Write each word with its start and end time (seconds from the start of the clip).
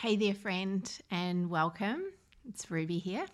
Hey 0.00 0.14
there, 0.14 0.32
friend, 0.32 0.88
and 1.10 1.50
welcome. 1.50 2.04
It's 2.48 2.70
Ruby 2.70 2.98
here. 2.98 3.26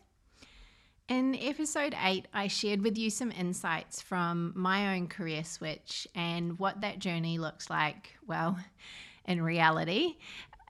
In 1.11 1.35
episode 1.35 1.95
8, 2.03 2.27
I 2.33 2.49
shared 2.49 2.81
with 2.81 2.97
you 2.97 3.11
some 3.11 3.31
insights 3.31 4.01
from 4.01 4.55
my 4.57 4.97
own 4.97 5.09
career 5.09 5.45
switch 5.45 6.09
and 6.15 6.59
what 6.59 6.81
that 6.81 7.01
journey 7.01 7.37
looks 7.37 7.69
like, 7.69 8.17
well, 8.27 8.59
in 9.27 9.43
reality. 9.43 10.17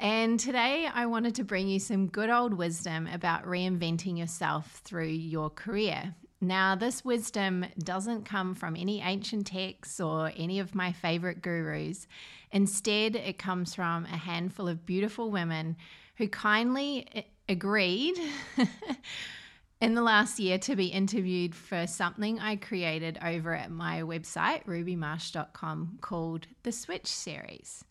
And 0.00 0.40
today 0.40 0.88
I 0.92 1.06
wanted 1.06 1.36
to 1.36 1.44
bring 1.44 1.68
you 1.68 1.78
some 1.78 2.08
good 2.08 2.28
old 2.28 2.54
wisdom 2.54 3.06
about 3.06 3.44
reinventing 3.44 4.18
yourself 4.18 4.80
through 4.84 5.06
your 5.06 5.48
career. 5.48 6.16
Now, 6.40 6.74
this 6.74 7.04
wisdom 7.04 7.64
doesn't 7.78 8.24
come 8.24 8.54
from 8.54 8.76
any 8.76 9.00
ancient 9.00 9.46
texts 9.46 10.00
or 10.00 10.32
any 10.36 10.58
of 10.58 10.74
my 10.74 10.92
favorite 10.92 11.40
gurus. 11.40 12.06
Instead, 12.50 13.16
it 13.16 13.38
comes 13.38 13.74
from 13.74 14.04
a 14.04 14.16
handful 14.16 14.68
of 14.68 14.84
beautiful 14.84 15.30
women 15.30 15.76
who 16.16 16.28
kindly 16.28 17.06
eh, 17.14 17.22
agreed 17.48 18.18
in 19.80 19.94
the 19.94 20.02
last 20.02 20.38
year 20.38 20.58
to 20.58 20.76
be 20.76 20.86
interviewed 20.86 21.54
for 21.54 21.86
something 21.86 22.38
I 22.40 22.56
created 22.56 23.18
over 23.24 23.54
at 23.54 23.70
my 23.70 24.02
website, 24.02 24.64
rubymarsh.com, 24.66 25.98
called 26.00 26.46
the 26.62 26.72
Switch 26.72 27.06
Series. 27.06 27.84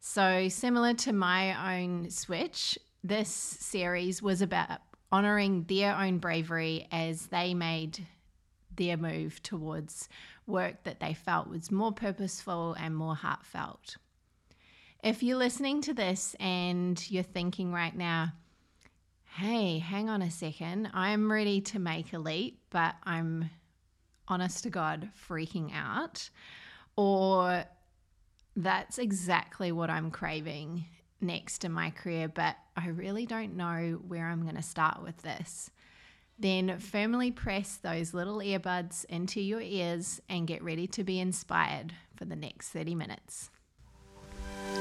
So, 0.00 0.48
similar 0.48 0.94
to 0.94 1.12
my 1.12 1.80
own 1.80 2.10
Switch, 2.10 2.78
this 3.04 3.28
series 3.30 4.22
was 4.22 4.42
about 4.42 4.80
honoring 5.12 5.64
their 5.64 5.94
own 5.94 6.18
bravery 6.18 6.88
as 6.90 7.26
they 7.26 7.52
made 7.52 8.06
their 8.74 8.96
move 8.96 9.42
towards 9.42 10.08
work 10.46 10.82
that 10.84 10.98
they 10.98 11.12
felt 11.12 11.48
was 11.48 11.70
more 11.70 11.92
purposeful 11.92 12.74
and 12.80 12.96
more 12.96 13.14
heartfelt. 13.14 13.96
If 15.04 15.22
you're 15.22 15.36
listening 15.36 15.82
to 15.82 15.94
this 15.94 16.34
and 16.40 17.10
you're 17.10 17.22
thinking 17.22 17.72
right 17.72 17.94
now, 17.94 18.32
hey, 19.36 19.78
hang 19.78 20.08
on 20.08 20.22
a 20.22 20.30
second, 20.30 20.90
I'm 20.94 21.30
ready 21.30 21.60
to 21.62 21.78
make 21.78 22.12
a 22.12 22.18
leap, 22.18 22.60
but 22.70 22.94
I'm 23.04 23.50
honest 24.28 24.62
to 24.62 24.70
God 24.70 25.10
freaking 25.28 25.72
out, 25.74 26.30
or 26.96 27.64
that's 28.56 28.98
exactly 28.98 29.72
what 29.72 29.90
I'm 29.90 30.10
craving 30.10 30.86
next 31.22 31.64
in 31.64 31.72
my 31.72 31.90
career, 31.90 32.28
but 32.28 32.56
I 32.76 32.88
really 32.88 33.26
don't 33.26 33.56
know 33.56 34.00
where 34.06 34.28
I'm 34.28 34.42
going 34.42 34.56
to 34.56 34.62
start 34.62 35.02
with 35.02 35.22
this. 35.22 35.70
Then 36.38 36.78
firmly 36.78 37.30
press 37.30 37.76
those 37.76 38.14
little 38.14 38.38
earbuds 38.38 39.04
into 39.06 39.40
your 39.40 39.60
ears 39.60 40.20
and 40.28 40.46
get 40.46 40.62
ready 40.62 40.86
to 40.88 41.04
be 41.04 41.20
inspired 41.20 41.92
for 42.16 42.24
the 42.24 42.36
next 42.36 42.70
30 42.70 42.94
minutes. 42.94 43.50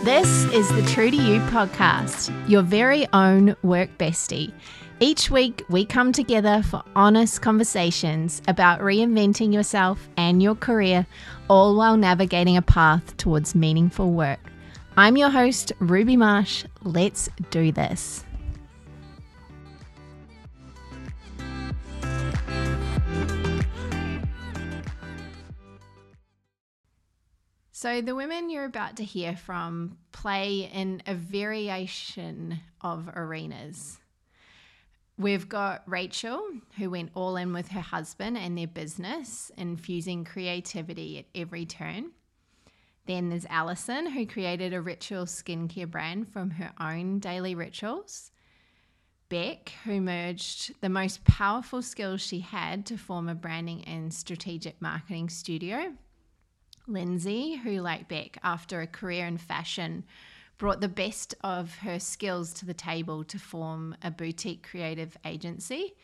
This 0.04 0.46
is 0.46 0.68
the 0.70 0.82
True 0.92 1.12
to 1.12 1.16
You 1.16 1.40
podcast, 1.42 2.32
your 2.50 2.64
very 2.64 3.08
own 3.14 3.56
work 3.62 3.96
bestie. 4.00 4.52
Each 5.00 5.30
week, 5.30 5.64
we 5.70 5.86
come 5.86 6.12
together 6.12 6.64
for 6.64 6.84
honest 6.96 7.42
conversations 7.42 8.42
about 8.48 8.82
reinventing 8.82 9.54
yourself 9.54 10.10
and 10.18 10.42
your 10.42 10.56
career, 10.56 11.06
all 11.48 11.76
while 11.76 11.98
navigating 11.98 12.58
a 12.58 12.62
path 12.62 13.16
towards 13.18 13.54
meaningful 13.54 14.12
work. 14.12 14.51
I'm 14.98 15.16
your 15.16 15.30
host, 15.30 15.72
Ruby 15.80 16.18
Marsh. 16.18 16.66
Let's 16.84 17.30
do 17.50 17.72
this. 17.72 18.26
So, 27.72 28.02
the 28.02 28.14
women 28.14 28.50
you're 28.50 28.66
about 28.66 28.98
to 28.98 29.04
hear 29.04 29.36
from 29.36 29.98
play 30.12 30.70
in 30.72 31.02
a 31.08 31.16
variation 31.16 32.60
of 32.82 33.10
arenas. 33.16 33.98
We've 35.18 35.48
got 35.48 35.84
Rachel, 35.88 36.42
who 36.78 36.90
went 36.90 37.12
all 37.16 37.38
in 37.38 37.54
with 37.54 37.70
her 37.70 37.82
husband 37.82 38.38
and 38.38 38.58
their 38.58 38.68
business, 38.68 39.52
infusing 39.58 40.26
creativity 40.26 41.20
at 41.20 41.26
every 41.34 41.66
turn. 41.66 42.12
Then 43.12 43.28
there's 43.28 43.46
Alison, 43.50 44.06
who 44.06 44.26
created 44.26 44.74
a 44.74 44.80
ritual 44.80 45.26
skincare 45.26 45.92
brand 45.92 46.32
from 46.32 46.52
her 46.52 46.72
own 46.80 47.20
daily 47.20 47.56
rituals. 47.56 48.32
Beck, 49.28 49.74
who 49.84 50.00
merged 50.00 50.80
the 50.80 50.88
most 50.88 51.26
powerful 51.26 51.82
skills 51.82 52.22
she 52.22 52.40
had 52.40 52.86
to 52.86 52.96
form 52.96 53.28
a 53.28 53.36
branding 53.36 53.84
and 53.84 54.14
strategic 54.14 54.82
marketing 54.82 55.28
studio. 55.28 55.92
Lindsay, 56.88 57.58
who, 57.58 57.82
like 57.82 58.08
Beck, 58.08 58.38
after 58.44 58.80
a 58.80 58.88
career 58.88 59.28
in 59.28 59.38
fashion, 59.38 60.06
brought 60.58 60.80
the 60.80 60.88
best 60.88 61.36
of 61.42 61.76
her 61.80 62.00
skills 62.00 62.54
to 62.54 62.66
the 62.66 62.74
table 62.74 63.26
to 63.26 63.38
form 63.38 63.94
a 64.02 64.10
boutique 64.10 64.66
creative 64.66 65.18
agency. 65.26 65.96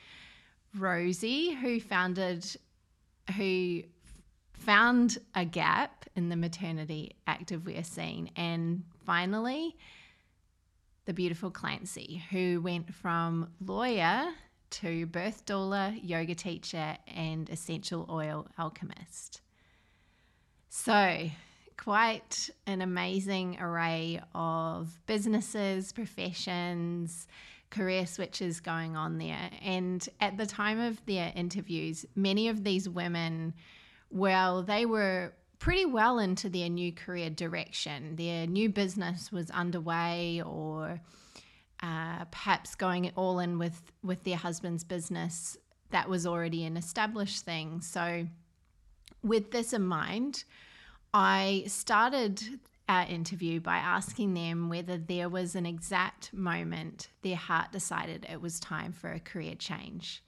Rosie, 0.76 1.54
who 1.54 1.80
founded, 1.80 2.46
who 3.38 3.84
found 4.58 5.18
a 5.36 5.46
gap 5.46 6.06
in 6.16 6.30
the 6.30 6.36
maternity 6.36 7.16
activewear 7.28 7.86
scene. 7.86 8.30
And 8.36 8.84
finally, 9.06 9.76
the 11.06 11.14
beautiful 11.14 11.50
Clancy, 11.50 12.24
who 12.32 12.62
went 12.62 12.94
from 12.94 13.50
lawyer 13.66 14.28
to 14.70 15.06
birth 15.06 15.46
doula, 15.46 15.98
yoga 16.04 16.36
teacher, 16.36 16.98
and 17.08 17.50
essential 17.50 18.06
oil 18.10 18.48
alchemist. 18.58 19.42
So, 20.70 21.30
quite 21.78 22.50
an 22.66 22.82
amazing 22.82 23.58
array 23.62 24.20
of 24.36 25.00
businesses, 25.06 25.94
professions, 25.94 27.28
career 27.70 28.06
switches 28.06 28.60
going 28.60 28.96
on 28.96 29.18
there. 29.18 29.50
And 29.62 30.08
at 30.20 30.38
the 30.38 30.46
time 30.46 30.80
of 30.80 31.06
their 31.06 31.32
interviews, 31.36 32.06
many 32.16 32.50
of 32.50 32.64
these 32.64 32.90
women 32.90 33.54
well, 34.10 34.64
they 34.64 34.86
were 34.86 35.34
pretty 35.60 35.86
well 35.86 36.20
into 36.20 36.50
their 36.50 36.70
new 36.70 36.92
career 36.92 37.30
direction. 37.30 38.16
Their 38.16 38.48
new 38.48 38.70
business 38.70 39.32
was 39.32 39.50
underway, 39.52 40.42
or 40.46 41.02
uh, 41.82 42.26
perhaps 42.26 42.76
going 42.76 43.12
all 43.16 43.40
in 43.40 43.58
with, 43.60 43.82
with 44.04 44.24
their 44.24 44.38
husband's 44.38 44.84
business 44.84 45.58
that 45.90 46.10
was 46.10 46.28
already 46.28 46.66
an 46.66 46.78
established 46.78 47.46
thing. 47.46 47.82
So, 47.82 48.28
with 49.24 49.52
this 49.52 49.74
in 49.74 49.84
mind, 49.84 50.44
I 51.14 51.64
started 51.68 52.42
our 52.90 53.06
interview 53.06 53.60
by 53.60 53.78
asking 53.78 54.34
them 54.34 54.70
whether 54.70 54.98
there 54.98 55.30
was 55.30 55.56
an 55.56 55.66
exact 55.66 56.34
moment 56.34 57.10
their 57.22 57.36
heart 57.36 57.72
decided 57.72 58.26
it 58.30 58.42
was 58.42 58.60
time 58.60 58.94
for 58.94 59.12
a 59.12 59.20
career 59.20 59.56
change. 59.56 60.24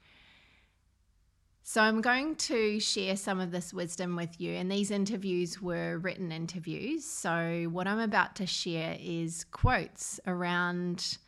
So, 1.72 1.80
I'm 1.80 2.00
going 2.00 2.34
to 2.34 2.80
share 2.80 3.14
some 3.14 3.38
of 3.38 3.52
this 3.52 3.72
wisdom 3.72 4.16
with 4.16 4.40
you, 4.40 4.54
and 4.54 4.68
these 4.68 4.90
interviews 4.90 5.62
were 5.62 5.98
written 5.98 6.32
interviews. 6.32 7.04
So, 7.04 7.68
what 7.70 7.86
I'm 7.86 8.00
about 8.00 8.34
to 8.36 8.46
share 8.46 8.96
is 9.00 9.44
quotes 9.52 10.18
around 10.26 11.18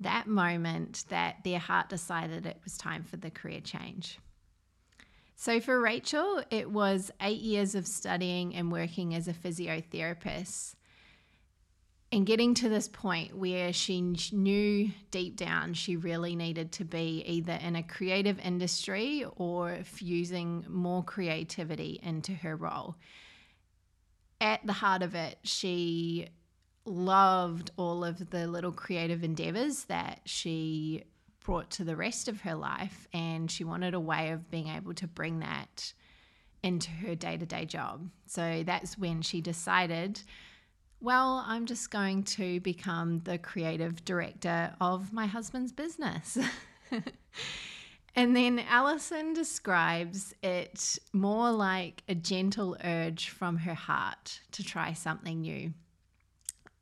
that 0.00 0.26
moment 0.26 1.06
that 1.08 1.36
their 1.44 1.58
heart 1.58 1.88
decided 1.88 2.44
it 2.44 2.58
was 2.62 2.76
time 2.76 3.04
for 3.04 3.16
the 3.16 3.30
career 3.30 3.60
change. 3.60 4.18
So, 5.34 5.60
for 5.60 5.80
Rachel, 5.80 6.42
it 6.50 6.70
was 6.70 7.10
eight 7.22 7.40
years 7.40 7.74
of 7.74 7.86
studying 7.86 8.54
and 8.54 8.70
working 8.70 9.14
as 9.14 9.28
a 9.28 9.32
physiotherapist 9.32 10.74
and 12.12 12.24
getting 12.24 12.54
to 12.54 12.68
this 12.68 12.88
point 12.88 13.36
where 13.36 13.72
she 13.72 14.00
knew 14.32 14.90
deep 15.10 15.36
down 15.36 15.74
she 15.74 15.96
really 15.96 16.36
needed 16.36 16.72
to 16.72 16.84
be 16.84 17.22
either 17.26 17.54
in 17.54 17.74
a 17.74 17.82
creative 17.82 18.38
industry 18.38 19.24
or 19.36 19.78
fusing 19.84 20.64
more 20.68 21.02
creativity 21.02 21.98
into 22.02 22.32
her 22.32 22.54
role. 22.54 22.94
At 24.40 24.64
the 24.64 24.72
heart 24.72 25.02
of 25.02 25.14
it, 25.14 25.38
she 25.42 26.28
loved 26.84 27.72
all 27.76 28.04
of 28.04 28.30
the 28.30 28.46
little 28.46 28.72
creative 28.72 29.24
endeavors 29.24 29.84
that 29.84 30.20
she 30.24 31.04
brought 31.42 31.70
to 31.70 31.84
the 31.84 31.96
rest 31.96 32.28
of 32.28 32.40
her 32.42 32.54
life, 32.54 33.06
and 33.12 33.50
she 33.50 33.64
wanted 33.64 33.94
a 33.94 34.00
way 34.00 34.30
of 34.30 34.50
being 34.50 34.68
able 34.68 34.94
to 34.94 35.06
bring 35.06 35.40
that 35.40 35.92
into 36.62 36.90
her 36.90 37.14
day 37.14 37.36
to 37.36 37.46
day 37.46 37.64
job. 37.64 38.08
So 38.26 38.62
that's 38.64 38.98
when 38.98 39.22
she 39.22 39.40
decided 39.40 40.20
well, 41.00 41.44
I'm 41.46 41.66
just 41.66 41.90
going 41.90 42.22
to 42.24 42.60
become 42.60 43.20
the 43.20 43.38
creative 43.38 44.04
director 44.04 44.74
of 44.80 45.12
my 45.12 45.26
husband's 45.26 45.72
business. 45.72 46.38
and 48.16 48.34
then 48.34 48.58
Alison 48.68 49.34
describes 49.34 50.34
it 50.42 50.98
more 51.12 51.50
like 51.50 52.02
a 52.08 52.14
gentle 52.14 52.76
urge 52.82 53.28
from 53.28 53.58
her 53.58 53.74
heart 53.74 54.40
to 54.52 54.64
try 54.64 54.92
something 54.92 55.42
new. 55.42 55.74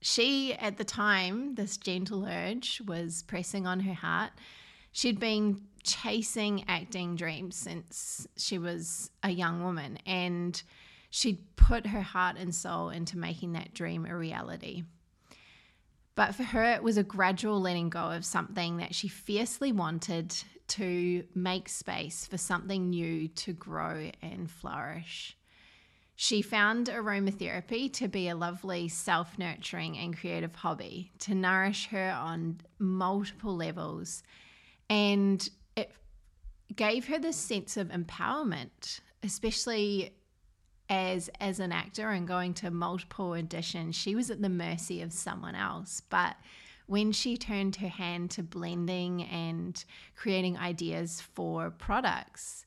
She, 0.01 0.53
at 0.55 0.77
the 0.77 0.85
time, 0.85 1.55
this 1.55 1.77
gentle 1.77 2.27
urge 2.27 2.83
was 2.87 3.23
pressing 3.23 3.67
on 3.67 3.81
her 3.81 3.95
heart. 3.95 4.33
She'd 4.93 5.19
been 5.19 5.63
chasing 5.83 6.65
acting 6.69 7.17
dreams 7.17 7.57
since 7.57 8.27
she 8.37 8.59
was 8.59 9.11
a 9.23 9.31
young 9.31 9.63
woman. 9.63 9.99
And 10.07 10.63
she'd 11.15 11.55
put 11.55 11.87
her 11.87 12.03
heart 12.03 12.37
and 12.37 12.53
soul 12.53 12.89
into 12.89 13.17
making 13.17 13.53
that 13.53 13.73
dream 13.73 14.05
a 14.05 14.17
reality. 14.17 14.83
But 16.17 16.35
for 16.35 16.43
her, 16.43 16.65
it 16.65 16.83
was 16.83 16.97
a 16.97 17.05
gradual 17.05 17.61
letting 17.61 17.89
go 17.89 18.11
of 18.11 18.25
something 18.25 18.79
that 18.79 18.97
she 18.97 19.07
fiercely 19.07 19.71
wanted 19.71 20.35
to 20.67 21.23
make 21.33 21.69
space 21.69 22.27
for 22.27 22.37
something 22.37 22.91
new 22.91 23.29
to 23.29 23.53
grow 23.53 24.11
and 24.23 24.51
flourish. 24.51 25.37
She 26.17 26.43
found 26.43 26.89
aromatherapy 26.89 27.93
to 27.93 28.09
be 28.09 28.29
a 28.29 28.35
lovely 28.35 28.89
self 28.89 29.39
nurturing 29.39 29.97
and 29.97 30.19
creative 30.19 30.57
hobby 30.57 31.13
to 31.21 31.35
nourish 31.37 31.87
her 31.91 32.11
on 32.11 32.61
multiple 32.81 33.55
levels. 33.55 34.25
And 34.91 35.49
it 35.77 35.93
gave 36.75 37.07
her 37.07 37.21
this 37.21 37.37
sense 37.37 37.77
of 37.77 37.91
empowerment, 37.91 38.99
especially 39.23 40.13
as 40.89 41.31
as 41.41 41.61
an 41.61 41.73
actor 41.73 42.11
and 42.11 42.29
going 42.29 42.55
to 42.55 42.71
multiple 42.71 43.31
auditions. 43.31 43.95
She 43.95 44.15
was 44.15 44.31
at 44.31 44.43
the 44.43 44.49
mercy 44.49 45.01
of 45.01 45.13
someone 45.13 45.55
else. 45.55 46.03
But 46.09 46.37
when 46.87 47.13
she 47.13 47.37
turned 47.37 47.77
her 47.77 47.89
hand 47.89 48.31
to 48.33 48.43
blending 48.43 49.23
and 49.23 49.83
creating 50.15 50.59
ideas 50.59 51.21
for 51.21 51.71
products, 51.71 52.67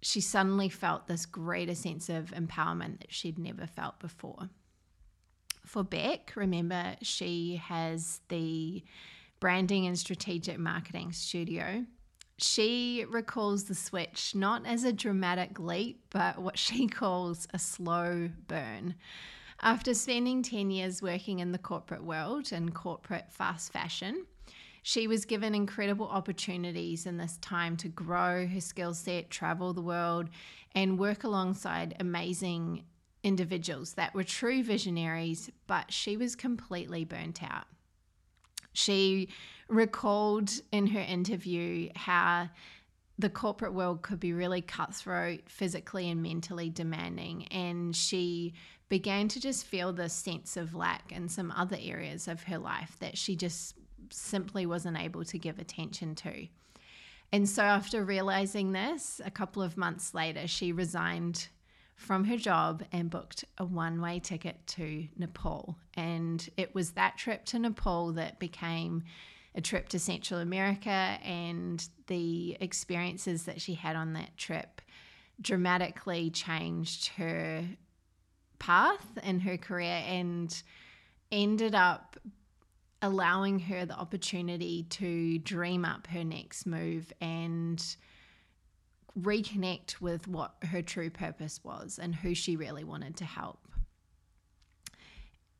she 0.00 0.20
suddenly 0.20 0.68
felt 0.68 1.06
this 1.06 1.26
greater 1.26 1.74
sense 1.74 2.08
of 2.08 2.32
empowerment 2.32 3.00
that 3.00 3.12
she'd 3.12 3.38
never 3.38 3.66
felt 3.66 3.98
before. 4.00 4.48
For 5.66 5.82
Beck, 5.82 6.32
remember, 6.36 6.96
she 7.02 7.56
has 7.56 8.20
the 8.28 8.84
branding 9.40 9.86
and 9.86 9.98
strategic 9.98 10.58
marketing 10.58 11.12
studio. 11.12 11.86
She 12.36 13.04
recalls 13.08 13.64
the 13.64 13.74
switch 13.74 14.34
not 14.34 14.66
as 14.66 14.84
a 14.84 14.92
dramatic 14.92 15.58
leap, 15.58 16.02
but 16.10 16.40
what 16.40 16.58
she 16.58 16.86
calls 16.88 17.46
a 17.52 17.58
slow 17.58 18.30
burn. 18.48 18.94
After 19.60 19.94
spending 19.94 20.42
10 20.42 20.70
years 20.70 21.00
working 21.00 21.38
in 21.38 21.52
the 21.52 21.58
corporate 21.58 22.04
world 22.04 22.52
and 22.52 22.74
corporate 22.74 23.32
fast 23.32 23.72
fashion, 23.72 24.26
she 24.82 25.06
was 25.06 25.24
given 25.24 25.54
incredible 25.54 26.08
opportunities 26.08 27.06
in 27.06 27.16
this 27.16 27.38
time 27.38 27.76
to 27.78 27.88
grow 27.88 28.46
her 28.46 28.60
skill 28.60 28.92
set, 28.92 29.30
travel 29.30 29.72
the 29.72 29.80
world, 29.80 30.28
and 30.74 30.98
work 30.98 31.24
alongside 31.24 31.96
amazing 32.00 32.84
individuals 33.22 33.94
that 33.94 34.14
were 34.14 34.24
true 34.24 34.62
visionaries, 34.62 35.50
but 35.66 35.90
she 35.90 36.16
was 36.16 36.36
completely 36.36 37.04
burnt 37.04 37.42
out. 37.42 37.64
She 38.74 39.30
recalled 39.68 40.50
in 40.70 40.88
her 40.88 41.00
interview 41.00 41.88
how 41.96 42.50
the 43.18 43.30
corporate 43.30 43.72
world 43.72 44.02
could 44.02 44.20
be 44.20 44.32
really 44.32 44.60
cutthroat, 44.60 45.48
physically 45.48 46.10
and 46.10 46.22
mentally 46.22 46.68
demanding, 46.68 47.46
and 47.46 47.94
she 47.94 48.52
began 48.88 49.28
to 49.28 49.40
just 49.40 49.64
feel 49.64 49.92
this 49.92 50.12
sense 50.12 50.56
of 50.56 50.74
lack 50.74 51.12
in 51.12 51.28
some 51.28 51.50
other 51.52 51.78
areas 51.80 52.28
of 52.28 52.42
her 52.44 52.58
life 52.58 52.96
that 52.98 53.16
she 53.16 53.36
just 53.36 53.76
simply 54.10 54.66
wasn't 54.66 54.98
able 54.98 55.24
to 55.24 55.38
give 55.38 55.58
attention 55.58 56.14
to. 56.16 56.46
And 57.32 57.48
so, 57.48 57.62
after 57.62 58.04
realizing 58.04 58.72
this, 58.72 59.20
a 59.24 59.30
couple 59.30 59.62
of 59.62 59.76
months 59.76 60.12
later, 60.12 60.46
she 60.46 60.72
resigned 60.72 61.48
from 61.96 62.24
her 62.24 62.36
job 62.36 62.82
and 62.92 63.10
booked 63.10 63.44
a 63.58 63.64
one 63.64 64.00
way 64.00 64.18
ticket 64.18 64.66
to 64.66 65.08
Nepal. 65.16 65.76
And 65.94 66.48
it 66.56 66.74
was 66.74 66.92
that 66.92 67.16
trip 67.16 67.44
to 67.46 67.58
Nepal 67.58 68.12
that 68.12 68.38
became 68.38 69.04
a 69.54 69.60
trip 69.60 69.88
to 69.90 69.98
Central 69.98 70.40
America, 70.40 70.90
and 70.90 71.86
the 72.08 72.56
experiences 72.60 73.44
that 73.44 73.60
she 73.60 73.74
had 73.74 73.94
on 73.94 74.14
that 74.14 74.36
trip 74.36 74.80
dramatically 75.40 76.30
changed 76.30 77.08
her 77.16 77.64
path 78.58 79.06
in 79.22 79.40
her 79.40 79.56
career 79.56 80.02
and 80.06 80.62
ended 81.30 81.74
up 81.74 82.16
allowing 83.02 83.58
her 83.58 83.84
the 83.84 83.94
opportunity 83.94 84.84
to 84.84 85.38
dream 85.38 85.84
up 85.84 86.06
her 86.06 86.24
next 86.24 86.66
move 86.66 87.12
and 87.20 87.96
reconnect 89.18 90.00
with 90.00 90.26
what 90.26 90.54
her 90.62 90.82
true 90.82 91.10
purpose 91.10 91.60
was 91.62 91.98
and 92.00 92.14
who 92.14 92.34
she 92.34 92.56
really 92.56 92.84
wanted 92.84 93.16
to 93.16 93.24
help. 93.24 93.58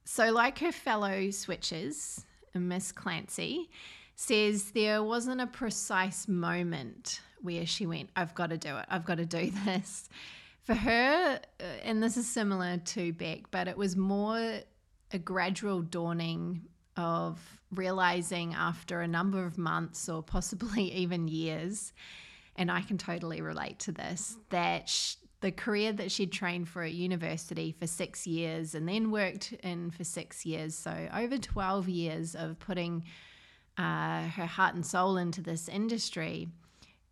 So, 0.04 0.30
like 0.32 0.58
her 0.58 0.72
fellow 0.72 1.30
switches, 1.30 2.24
Miss 2.54 2.92
Clancy 2.92 3.70
says 4.16 4.70
there 4.72 5.02
wasn't 5.02 5.40
a 5.40 5.46
precise 5.46 6.28
moment 6.28 7.20
where 7.42 7.66
she 7.66 7.86
went, 7.86 8.10
I've 8.14 8.34
got 8.34 8.50
to 8.50 8.58
do 8.58 8.76
it, 8.76 8.86
I've 8.88 9.04
got 9.04 9.18
to 9.18 9.26
do 9.26 9.50
this. 9.64 10.08
For 10.62 10.74
her, 10.74 11.40
uh, 11.60 11.64
and 11.82 12.02
this 12.02 12.16
is 12.16 12.26
similar 12.26 12.78
to 12.78 13.12
Beck, 13.12 13.50
but 13.50 13.68
it 13.68 13.76
was 13.76 13.96
more 13.96 14.60
a 15.12 15.18
gradual 15.18 15.82
dawning 15.82 16.62
of 16.96 17.38
realizing 17.70 18.54
after 18.54 19.00
a 19.00 19.08
number 19.08 19.44
of 19.44 19.58
months 19.58 20.08
or 20.08 20.22
possibly 20.22 20.84
even 20.92 21.28
years, 21.28 21.92
and 22.56 22.70
I 22.70 22.82
can 22.82 22.98
totally 22.98 23.40
relate 23.40 23.78
to 23.80 23.92
this, 23.92 24.36
that 24.50 24.88
sh- 24.88 25.16
the 25.40 25.52
career 25.52 25.92
that 25.92 26.10
she'd 26.10 26.32
trained 26.32 26.68
for 26.68 26.82
at 26.82 26.92
university 26.92 27.72
for 27.72 27.86
six 27.86 28.26
years 28.26 28.74
and 28.74 28.88
then 28.88 29.10
worked 29.10 29.52
in 29.62 29.90
for 29.90 30.04
six 30.04 30.46
years, 30.46 30.74
so 30.74 31.08
over 31.14 31.36
12 31.38 31.88
years 31.88 32.34
of 32.34 32.58
putting 32.58 33.04
uh, 33.76 34.22
her 34.28 34.46
heart 34.46 34.74
and 34.74 34.86
soul 34.86 35.16
into 35.16 35.42
this 35.42 35.68
industry 35.68 36.48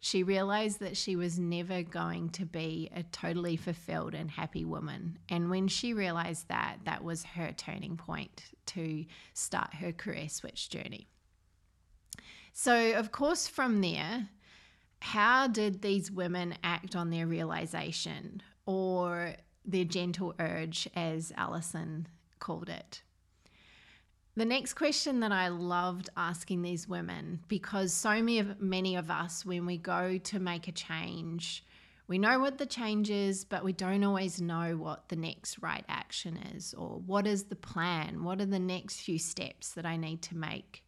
she 0.04 0.24
realized 0.24 0.80
that 0.80 0.96
she 0.96 1.14
was 1.14 1.38
never 1.38 1.84
going 1.84 2.28
to 2.30 2.44
be 2.44 2.90
a 2.92 3.04
totally 3.04 3.56
fulfilled 3.56 4.14
and 4.14 4.32
happy 4.32 4.64
woman. 4.64 5.16
And 5.28 5.48
when 5.48 5.68
she 5.68 5.94
realized 5.94 6.48
that, 6.48 6.78
that 6.86 7.04
was 7.04 7.22
her 7.22 7.52
turning 7.56 7.96
point 7.96 8.42
to 8.66 9.04
start 9.32 9.74
her 9.74 9.92
career 9.92 10.28
switch 10.28 10.70
journey. 10.70 11.06
So, 12.52 12.94
of 12.94 13.12
course, 13.12 13.46
from 13.46 13.80
there, 13.80 14.28
how 15.02 15.48
did 15.48 15.82
these 15.82 16.12
women 16.12 16.54
act 16.62 16.94
on 16.94 17.10
their 17.10 17.26
realization 17.26 18.40
or 18.66 19.34
their 19.64 19.84
gentle 19.84 20.32
urge, 20.38 20.88
as 20.94 21.32
Alison 21.36 22.06
called 22.38 22.68
it? 22.68 23.02
The 24.36 24.44
next 24.44 24.74
question 24.74 25.20
that 25.20 25.32
I 25.32 25.48
loved 25.48 26.08
asking 26.16 26.62
these 26.62 26.88
women, 26.88 27.40
because 27.48 27.92
so 27.92 28.10
many 28.10 28.38
of, 28.38 28.60
many 28.60 28.94
of 28.94 29.10
us, 29.10 29.44
when 29.44 29.66
we 29.66 29.76
go 29.76 30.18
to 30.18 30.38
make 30.38 30.68
a 30.68 30.72
change, 30.72 31.64
we 32.06 32.16
know 32.18 32.38
what 32.38 32.58
the 32.58 32.66
change 32.66 33.10
is, 33.10 33.44
but 33.44 33.64
we 33.64 33.72
don't 33.72 34.04
always 34.04 34.40
know 34.40 34.76
what 34.76 35.08
the 35.08 35.16
next 35.16 35.60
right 35.60 35.84
action 35.88 36.36
is 36.54 36.74
or 36.74 37.02
what 37.04 37.26
is 37.26 37.44
the 37.44 37.56
plan? 37.56 38.22
What 38.22 38.40
are 38.40 38.46
the 38.46 38.58
next 38.58 39.00
few 39.00 39.18
steps 39.18 39.72
that 39.72 39.84
I 39.84 39.96
need 39.96 40.22
to 40.22 40.36
make? 40.36 40.84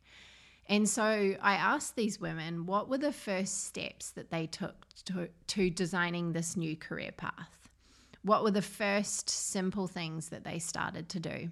And 0.67 0.89
so 0.89 1.37
I 1.43 1.55
asked 1.55 1.95
these 1.95 2.21
women 2.21 2.67
what 2.67 2.89
were 2.89 2.99
the 2.99 3.13
first 3.13 3.65
steps 3.65 4.11
that 4.13 4.31
they 4.31 4.47
took 4.47 4.87
to, 5.07 5.29
to 5.49 5.71
designing 5.71 6.33
this 6.33 6.57
new 6.57 6.77
career 6.77 7.13
path? 7.13 7.69
What 8.23 8.43
were 8.43 8.51
the 8.51 8.63
first 8.63 9.29
simple 9.29 9.87
things 9.87 10.31
that 10.31 10.45
they 10.45 10.59
started 10.59 11.09
to 11.11 11.21
do? 11.21 11.51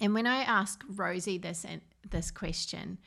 And 0.00 0.14
when 0.14 0.26
I 0.26 0.42
asked 0.42 0.82
Rosie 0.94 1.38
this 1.38 1.66
this 2.08 2.30
question, 2.30 2.98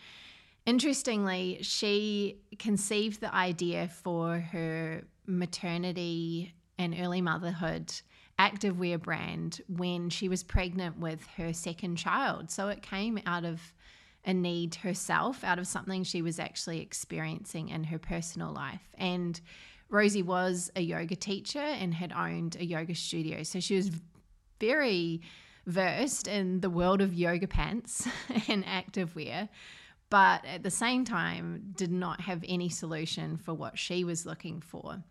interestingly, 0.66 1.60
she 1.62 2.42
conceived 2.58 3.22
the 3.22 3.34
idea 3.34 3.88
for 3.88 4.40
her 4.40 5.04
maternity 5.26 6.54
and 6.78 6.96
early 7.00 7.22
motherhood 7.22 7.94
activewear 8.40 9.00
brand 9.02 9.62
when 9.68 10.10
she 10.10 10.30
was 10.30 10.44
pregnant 10.44 10.98
with 10.98 11.26
her 11.38 11.54
second 11.54 11.98
child. 11.98 12.50
So 12.50 12.70
it 12.70 12.82
came 12.82 13.20
out 13.26 13.46
of 13.46 13.74
a 14.30 14.34
need 14.34 14.76
herself, 14.76 15.44
out 15.44 15.58
of 15.58 15.66
something 15.66 16.04
she 16.04 16.22
was 16.22 16.38
actually 16.40 16.82
experiencing 16.82 17.70
in 17.70 17.84
her 17.84 17.98
personal 17.98 18.54
life. 18.54 18.88
And 18.96 19.42
Rosie 19.90 20.22
was 20.22 20.72
a 20.76 20.82
yoga 20.82 21.16
teacher 21.16 21.58
and 21.58 21.96
had 21.96 22.12
owned 22.12 22.56
a 22.60 22.64
yoga 22.64 22.94
studio. 22.94 23.42
So 23.42 23.60
she 23.60 23.76
was 23.76 23.90
very 24.60 25.22
versed 25.66 26.28
in 26.28 26.62
the 26.62 26.70
world 26.70 27.02
of 27.02 27.12
yoga 27.12 27.48
pants 27.48 28.08
and 28.48 28.64
activewear, 28.66 29.50
but 30.12 30.46
at 30.46 30.62
the 30.62 30.70
same 30.70 31.06
time 31.06 31.74
did 31.76 31.92
not 31.92 32.22
have 32.22 32.46
any 32.48 32.70
solution 32.70 33.36
for 33.36 33.56
what 33.56 33.80
she 33.80 34.04
was 34.04 34.28
looking 34.28 34.62
for. 34.62 35.04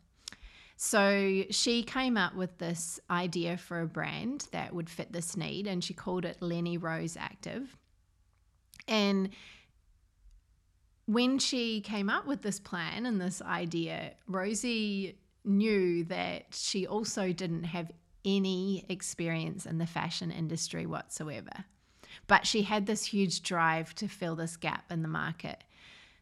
So 0.76 1.42
she 1.50 1.82
came 1.82 2.16
up 2.16 2.36
with 2.36 2.56
this 2.58 3.00
idea 3.10 3.56
for 3.56 3.80
a 3.80 3.86
brand 3.86 4.46
that 4.52 4.72
would 4.72 4.88
fit 4.88 5.10
this 5.10 5.36
need, 5.36 5.66
and 5.66 5.82
she 5.82 5.92
called 5.92 6.24
it 6.24 6.40
Lenny 6.40 6.78
Rose 6.78 7.16
Active. 7.16 7.76
And 8.88 9.30
when 11.06 11.38
she 11.38 11.80
came 11.80 12.10
up 12.10 12.26
with 12.26 12.42
this 12.42 12.58
plan 12.58 13.06
and 13.06 13.20
this 13.20 13.40
idea, 13.42 14.12
Rosie 14.26 15.18
knew 15.44 16.04
that 16.04 16.46
she 16.52 16.86
also 16.86 17.32
didn't 17.32 17.64
have 17.64 17.90
any 18.24 18.84
experience 18.88 19.64
in 19.64 19.78
the 19.78 19.86
fashion 19.86 20.30
industry 20.30 20.86
whatsoever. 20.86 21.64
But 22.26 22.46
she 22.46 22.62
had 22.62 22.86
this 22.86 23.04
huge 23.04 23.42
drive 23.42 23.94
to 23.96 24.08
fill 24.08 24.36
this 24.36 24.56
gap 24.56 24.90
in 24.90 25.02
the 25.02 25.08
market. 25.08 25.64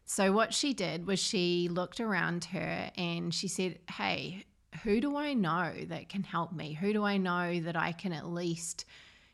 So, 0.05 0.31
what 0.31 0.53
she 0.53 0.73
did 0.73 1.05
was 1.05 1.19
she 1.19 1.67
looked 1.69 1.99
around 1.99 2.45
her 2.45 2.89
and 2.95 3.33
she 3.33 3.49
said, 3.49 3.79
Hey, 3.91 4.45
who 4.83 5.01
do 5.01 5.17
I 5.17 5.33
know 5.33 5.73
that 5.87 6.07
can 6.07 6.23
help 6.23 6.53
me? 6.53 6.73
Who 6.73 6.93
do 6.93 7.03
I 7.03 7.17
know 7.17 7.59
that 7.59 7.75
I 7.75 7.91
can 7.91 8.13
at 8.13 8.25
least 8.25 8.85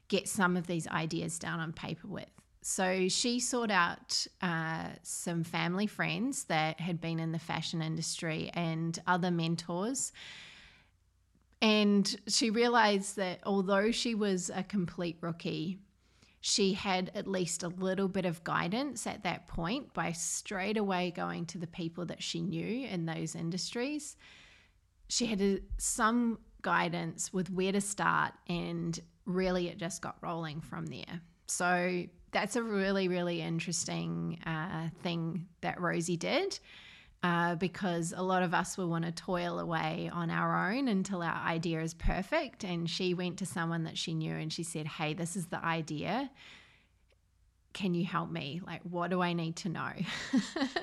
get 0.08 0.28
some 0.28 0.58
of 0.58 0.66
these 0.66 0.88
ideas 0.88 1.38
down 1.38 1.60
on 1.60 1.74
paper 1.74 2.08
with? 2.08 2.26
So 2.66 3.10
she 3.10 3.42
sought 3.42 3.72
out 3.72 4.26
uh, 4.42 4.88
some 5.04 5.44
family 5.44 5.86
friends 5.86 6.46
that 6.46 6.80
had 6.80 7.02
been 7.02 7.20
in 7.20 7.34
the 7.34 7.40
fashion 7.40 7.82
industry 7.82 8.50
and 8.54 8.98
other 9.06 9.32
mentors. 9.32 10.14
And 11.62 12.16
she 12.28 12.50
realized 12.50 13.18
that 13.18 13.42
although 13.46 13.92
she 13.92 14.16
was 14.16 14.50
a 14.54 14.64
complete 14.64 15.18
rookie, 15.20 15.80
she 16.40 16.74
had 16.74 17.12
at 17.16 17.28
least 17.28 17.64
a 17.64 17.70
little 17.70 18.08
bit 18.08 18.26
of 18.26 18.44
guidance 18.44 19.08
at 19.08 19.24
that 19.24 19.48
point 19.48 19.94
by 19.94 20.12
straight 20.14 20.78
away 20.78 21.12
going 21.12 21.46
to 21.48 21.58
the 21.58 21.68
people 21.68 22.06
that 22.08 22.24
she 22.24 22.42
knew 22.42 22.86
in 22.88 23.06
those 23.06 23.36
industries. 23.36 24.16
She 25.08 25.26
had 25.26 25.42
a, 25.42 25.60
some 25.78 26.40
guidance 26.62 27.32
with 27.32 27.50
where 27.50 27.72
to 27.72 27.82
start, 27.82 28.34
and 28.48 28.98
really 29.26 29.68
it 29.68 29.78
just 29.78 30.02
got 30.02 30.18
rolling 30.22 30.60
from 30.60 30.88
there. 30.88 31.22
So 31.48 32.06
that's 32.34 32.56
a 32.56 32.64
really, 32.64 33.08
really 33.08 33.42
interesting 33.42 34.40
uh, 34.46 34.90
thing 35.02 35.48
that 35.62 35.80
Rosie 35.80 36.18
did. 36.18 36.60
Uh, 37.22 37.56
because 37.56 38.14
a 38.18 38.22
lot 38.22 38.44
of 38.44 38.54
us 38.54 38.78
will 38.78 38.90
want 38.90 39.06
to 39.06 39.12
toil 39.14 39.58
away 39.58 40.12
on 40.12 40.30
our 40.30 40.70
own 40.70 40.90
until 40.90 41.22
our 41.22 41.42
idea 41.48 41.82
is 41.82 41.94
perfect. 41.94 42.66
And 42.66 42.90
she 42.90 43.14
went 43.14 43.38
to 43.40 43.46
someone 43.46 43.86
that 43.86 43.98
she 43.98 44.14
knew 44.14 44.36
and 44.36 44.52
she 44.52 44.64
said, 44.64 44.86
Hey, 44.86 45.14
this 45.14 45.38
is 45.38 45.46
the 45.46 45.64
idea. 45.64 46.30
Can 47.72 47.94
you 47.94 48.04
help 48.04 48.30
me? 48.30 48.60
Like, 48.68 48.82
what 48.82 49.10
do 49.10 49.22
I 49.22 49.32
need 49.32 49.56
to 49.58 49.70
know? 49.70 49.92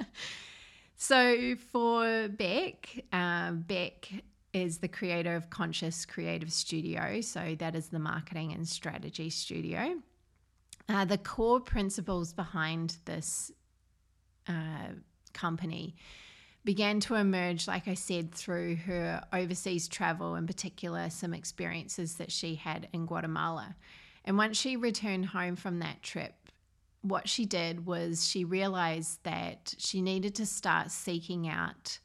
so 0.96 1.56
for 1.70 2.28
Beck, 2.28 3.04
uh, 3.12 3.50
Beck 3.52 4.10
is 4.54 4.78
the 4.78 4.88
creator 4.88 5.36
of 5.36 5.50
Conscious 5.50 6.06
Creative 6.06 6.50
Studio. 6.50 7.20
So 7.20 7.54
that 7.58 7.76
is 7.76 7.88
the 7.88 7.98
marketing 7.98 8.52
and 8.52 8.66
strategy 8.66 9.28
studio. 9.28 9.94
Uh, 10.90 11.04
the 11.04 11.18
core 11.18 11.60
principles 11.60 12.32
behind 12.32 12.96
this 13.04 13.52
uh, 14.48 14.88
company 15.32 15.94
began 16.64 16.98
to 16.98 17.14
emerge, 17.14 17.68
like 17.68 17.86
I 17.86 17.94
said, 17.94 18.34
through 18.34 18.74
her 18.74 19.22
overseas 19.32 19.86
travel, 19.86 20.34
in 20.34 20.48
particular, 20.48 21.08
some 21.08 21.32
experiences 21.32 22.16
that 22.16 22.32
she 22.32 22.56
had 22.56 22.88
in 22.92 23.06
Guatemala. 23.06 23.76
And 24.24 24.36
once 24.36 24.58
she 24.58 24.76
returned 24.76 25.26
home 25.26 25.54
from 25.54 25.78
that 25.78 26.02
trip, 26.02 26.34
what 27.02 27.28
she 27.28 27.46
did 27.46 27.86
was 27.86 28.26
she 28.26 28.44
realized 28.44 29.22
that 29.22 29.74
she 29.78 30.02
needed 30.02 30.34
to 30.34 30.44
start 30.44 30.90
seeking 30.90 31.48
out 31.48 32.00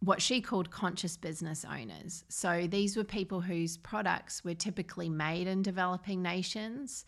what 0.00 0.20
she 0.20 0.40
called 0.40 0.72
conscious 0.72 1.16
business 1.16 1.64
owners. 1.64 2.24
So 2.28 2.66
these 2.66 2.96
were 2.96 3.04
people 3.04 3.40
whose 3.40 3.76
products 3.76 4.44
were 4.44 4.54
typically 4.54 5.08
made 5.08 5.46
in 5.46 5.62
developing 5.62 6.20
nations 6.20 7.04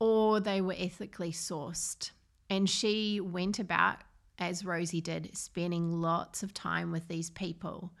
or 0.00 0.40
they 0.40 0.60
were 0.60 0.74
ethically 0.76 1.32
sourced. 1.32 2.10
And 2.50 2.68
she 2.68 3.20
went 3.20 3.58
about 3.58 3.98
as 4.38 4.64
Rosie 4.64 5.00
did, 5.00 5.36
spending 5.36 6.00
lots 6.00 6.42
of 6.42 6.54
time 6.54 6.92
with 6.92 7.08
these 7.08 7.30
people, 7.30 7.92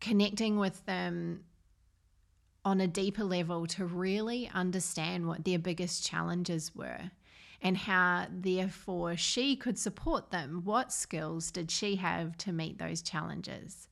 connecting 0.00 0.56
with 0.56 0.84
them 0.86 1.44
on 2.64 2.80
a 2.80 2.86
deeper 2.86 3.24
level 3.24 3.66
to 3.66 3.84
really 3.84 4.48
understand 4.54 5.26
what 5.26 5.44
their 5.44 5.58
biggest 5.58 6.06
challenges 6.06 6.74
were 6.74 7.10
and 7.60 7.76
how, 7.76 8.26
therefore, 8.30 9.16
she 9.16 9.56
could 9.56 9.78
support 9.78 10.30
them. 10.30 10.62
What 10.64 10.92
skills 10.92 11.50
did 11.50 11.70
she 11.70 11.96
have 11.96 12.36
to 12.38 12.52
meet 12.52 12.78
those 12.78 13.02
challenges? 13.02 13.88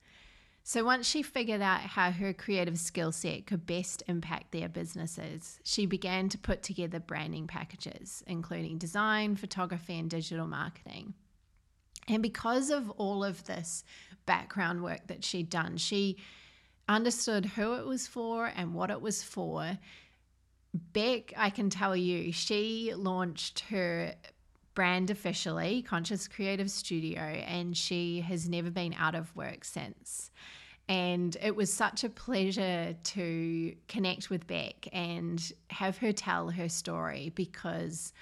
So, 0.62 0.84
once 0.84 1.08
she 1.08 1.22
figured 1.22 1.62
out 1.62 1.80
how 1.80 2.10
her 2.12 2.32
creative 2.32 2.78
skill 2.78 3.12
set 3.12 3.46
could 3.46 3.66
best 3.66 4.02
impact 4.06 4.52
their 4.52 4.68
businesses, 4.68 5.58
she 5.64 5.86
began 5.86 6.28
to 6.28 6.38
put 6.38 6.62
together 6.62 7.00
branding 7.00 7.46
packages, 7.46 8.22
including 8.26 8.78
design, 8.78 9.36
photography, 9.36 9.98
and 9.98 10.10
digital 10.10 10.46
marketing. 10.46 11.14
And 12.08 12.22
because 12.22 12.70
of 12.70 12.90
all 12.90 13.24
of 13.24 13.44
this 13.44 13.84
background 14.26 14.82
work 14.82 15.06
that 15.06 15.24
she'd 15.24 15.50
done, 15.50 15.76
she 15.76 16.18
understood 16.88 17.46
who 17.46 17.74
it 17.74 17.86
was 17.86 18.06
for 18.06 18.46
and 18.46 18.74
what 18.74 18.90
it 18.90 19.00
was 19.00 19.22
for. 19.22 19.78
Beck, 20.74 21.32
I 21.36 21.50
can 21.50 21.70
tell 21.70 21.96
you, 21.96 22.32
she 22.32 22.92
launched 22.94 23.60
her 23.70 24.14
brand 24.74 25.10
officially, 25.10 25.82
Conscious 25.82 26.28
Creative 26.28 26.70
Studio, 26.70 27.20
and 27.20 27.76
she 27.76 28.20
has 28.20 28.48
never 28.48 28.70
been 28.70 28.94
out 28.94 29.14
of 29.14 29.34
work 29.34 29.64
since. 29.64 30.30
And 30.88 31.36
it 31.40 31.54
was 31.54 31.72
such 31.72 32.02
a 32.02 32.08
pleasure 32.08 32.96
to 33.02 33.74
connect 33.86 34.28
with 34.28 34.46
Beck 34.46 34.88
and 34.92 35.52
have 35.70 35.98
her 35.98 36.12
tell 36.12 36.50
her 36.50 36.68
story 36.68 37.30
because 37.34 38.12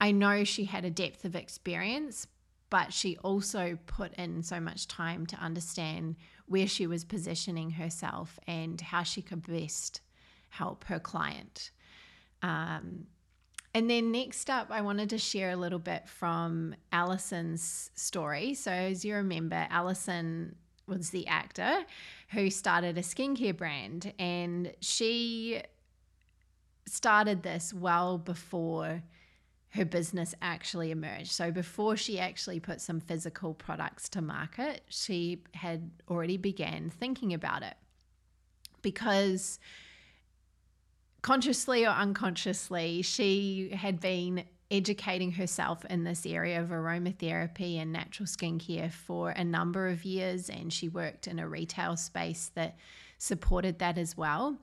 I 0.00 0.12
know 0.12 0.44
she 0.44 0.64
had 0.64 0.84
a 0.84 0.90
depth 0.90 1.24
of 1.24 1.34
experience, 1.34 2.26
but 2.68 2.92
she 2.92 3.16
also 3.18 3.78
put 3.86 4.12
in 4.14 4.42
so 4.42 4.60
much 4.60 4.88
time 4.88 5.26
to 5.26 5.36
understand 5.36 6.16
where 6.46 6.66
she 6.66 6.86
was 6.86 7.04
positioning 7.04 7.70
herself 7.70 8.38
and 8.46 8.80
how 8.80 9.04
she 9.04 9.22
could 9.22 9.46
best 9.46 10.00
help 10.50 10.84
her 10.84 10.98
client. 10.98 11.70
Um, 12.42 13.06
and 13.74 13.88
then 13.88 14.12
next 14.12 14.50
up, 14.50 14.68
I 14.70 14.82
wanted 14.82 15.10
to 15.10 15.18
share 15.18 15.50
a 15.50 15.56
little 15.56 15.78
bit 15.78 16.08
from 16.08 16.74
Allison's 16.92 17.90
story. 17.94 18.54
So, 18.54 18.70
as 18.70 19.04
you 19.04 19.14
remember, 19.16 19.66
Allison 19.70 20.56
was 20.86 21.10
the 21.10 21.26
actor 21.26 21.84
who 22.30 22.50
started 22.50 22.98
a 22.98 23.02
skincare 23.02 23.56
brand, 23.56 24.12
and 24.18 24.72
she 24.80 25.62
started 26.86 27.42
this 27.42 27.72
well 27.72 28.18
before 28.18 29.02
her 29.70 29.84
business 29.86 30.34
actually 30.42 30.90
emerged. 30.90 31.32
So 31.32 31.50
before 31.50 31.96
she 31.96 32.18
actually 32.18 32.60
put 32.60 32.80
some 32.80 33.00
physical 33.00 33.54
products 33.54 34.08
to 34.10 34.20
market, 34.20 34.82
she 34.88 35.44
had 35.54 35.90
already 36.10 36.36
began 36.36 36.90
thinking 36.90 37.32
about 37.32 37.62
it. 37.62 37.74
Because 38.82 39.58
consciously 41.22 41.84
or 41.86 41.90
unconsciously, 41.90 43.02
she 43.02 43.70
had 43.74 44.00
been 44.00 44.44
educating 44.70 45.32
herself 45.32 45.84
in 45.86 46.02
this 46.02 46.24
area 46.24 46.60
of 46.60 46.70
aromatherapy 46.70 47.76
and 47.76 47.92
natural 47.92 48.26
skincare 48.26 48.90
for 48.90 49.30
a 49.30 49.44
number 49.44 49.88
of 49.88 50.04
years 50.04 50.48
and 50.48 50.72
she 50.72 50.88
worked 50.88 51.26
in 51.26 51.38
a 51.38 51.46
retail 51.46 51.94
space 51.96 52.50
that 52.54 52.76
supported 53.18 53.78
that 53.78 53.98
as 53.98 54.16
well. 54.16 54.56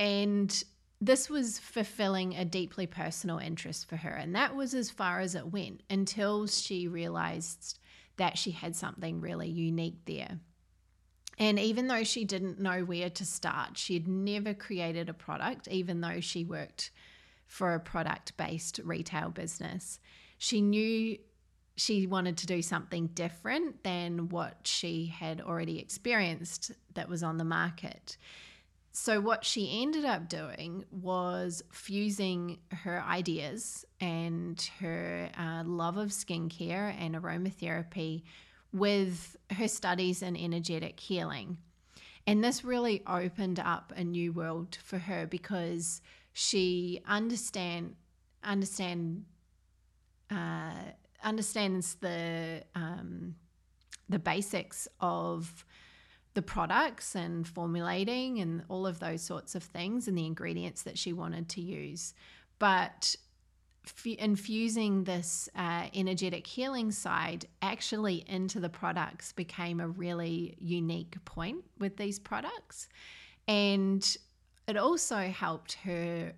And 0.00 0.64
this 1.00 1.30
was 1.30 1.58
fulfilling 1.58 2.34
a 2.34 2.44
deeply 2.44 2.86
personal 2.86 3.38
interest 3.38 3.88
for 3.88 3.96
her. 3.96 4.10
And 4.10 4.34
that 4.34 4.56
was 4.56 4.74
as 4.74 4.90
far 4.90 5.20
as 5.20 5.34
it 5.34 5.52
went 5.52 5.82
until 5.88 6.46
she 6.46 6.88
realized 6.88 7.78
that 8.16 8.36
she 8.36 8.50
had 8.50 8.74
something 8.74 9.20
really 9.20 9.48
unique 9.48 9.98
there. 10.06 10.40
And 11.38 11.58
even 11.58 11.86
though 11.86 12.04
she 12.04 12.24
didn't 12.24 12.60
know 12.60 12.80
where 12.84 13.10
to 13.10 13.24
start, 13.24 13.76
she 13.76 13.94
had 13.94 14.08
never 14.08 14.54
created 14.54 15.08
a 15.08 15.14
product, 15.14 15.68
even 15.68 16.00
though 16.00 16.20
she 16.20 16.44
worked 16.44 16.90
for 17.46 17.74
a 17.74 17.80
product 17.80 18.36
based 18.36 18.80
retail 18.82 19.30
business. 19.30 20.00
She 20.38 20.60
knew 20.60 21.18
she 21.76 22.06
wanted 22.06 22.38
to 22.38 22.46
do 22.46 22.62
something 22.62 23.08
different 23.08 23.84
than 23.84 24.30
what 24.30 24.60
she 24.64 25.06
had 25.06 25.42
already 25.42 25.78
experienced 25.78 26.72
that 26.94 27.08
was 27.08 27.22
on 27.22 27.36
the 27.36 27.44
market. 27.44 28.16
So, 28.92 29.20
what 29.20 29.44
she 29.44 29.82
ended 29.82 30.06
up 30.06 30.26
doing 30.26 30.86
was 30.90 31.62
fusing 31.70 32.60
her 32.72 33.02
ideas 33.02 33.84
and 34.00 34.58
her 34.80 35.28
uh, 35.38 35.64
love 35.66 35.98
of 35.98 36.08
skincare 36.08 36.94
and 36.98 37.14
aromatherapy 37.14 38.22
with 38.78 39.36
her 39.50 39.68
studies 39.68 40.22
in 40.22 40.36
energetic 40.36 41.00
healing. 41.00 41.58
And 42.26 42.42
this 42.42 42.64
really 42.64 43.02
opened 43.06 43.60
up 43.60 43.92
a 43.96 44.02
new 44.02 44.32
world 44.32 44.76
for 44.82 44.98
her 44.98 45.26
because 45.26 46.00
she 46.32 47.00
understand 47.06 47.94
understand 48.42 49.24
uh, 50.30 50.72
understands 51.22 51.94
the 51.96 52.62
um, 52.74 53.36
the 54.08 54.18
basics 54.18 54.88
of 55.00 55.64
the 56.34 56.42
products 56.42 57.14
and 57.14 57.46
formulating 57.46 58.40
and 58.40 58.62
all 58.68 58.86
of 58.86 59.00
those 59.00 59.22
sorts 59.22 59.54
of 59.54 59.62
things 59.62 60.06
and 60.06 60.18
the 60.18 60.26
ingredients 60.26 60.82
that 60.82 60.98
she 60.98 61.12
wanted 61.12 61.48
to 61.48 61.60
use. 61.62 62.12
But 62.58 63.16
infusing 64.04 65.04
this 65.04 65.48
uh, 65.54 65.86
energetic 65.94 66.46
healing 66.46 66.90
side 66.90 67.46
actually 67.62 68.24
into 68.26 68.60
the 68.60 68.68
products 68.68 69.32
became 69.32 69.80
a 69.80 69.88
really 69.88 70.56
unique 70.58 71.16
point 71.24 71.64
with 71.78 71.96
these 71.96 72.18
products. 72.18 72.88
And 73.48 74.16
it 74.66 74.76
also 74.76 75.16
helped 75.16 75.74
her 75.84 76.32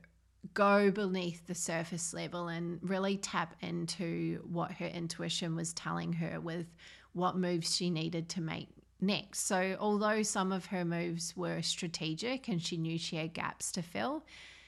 go 0.55 0.90
beneath 0.90 1.47
the 1.47 1.55
surface 1.55 2.12
level 2.12 2.49
and 2.49 2.78
really 2.83 3.17
tap 3.17 3.55
into 3.61 4.43
what 4.50 4.73
her 4.73 4.87
intuition 4.87 5.57
was 5.57 5.73
telling 5.73 6.12
her 6.12 6.40
with 6.40 6.67
what 7.12 7.37
moves 7.37 7.75
she 7.75 7.90
needed 7.90 8.28
to 8.31 8.40
make 8.40 8.69
next. 9.00 9.47
So, 9.47 9.76
although 9.81 10.23
some 10.23 10.52
of 10.52 10.67
her 10.67 10.85
moves 10.85 11.37
were 11.37 11.62
strategic 11.62 12.49
and 12.49 12.62
she 12.62 12.76
knew 12.76 12.99
she 12.99 13.17
had 13.17 13.33
gaps 13.33 13.73
to 13.73 13.83
fill, 13.83 14.25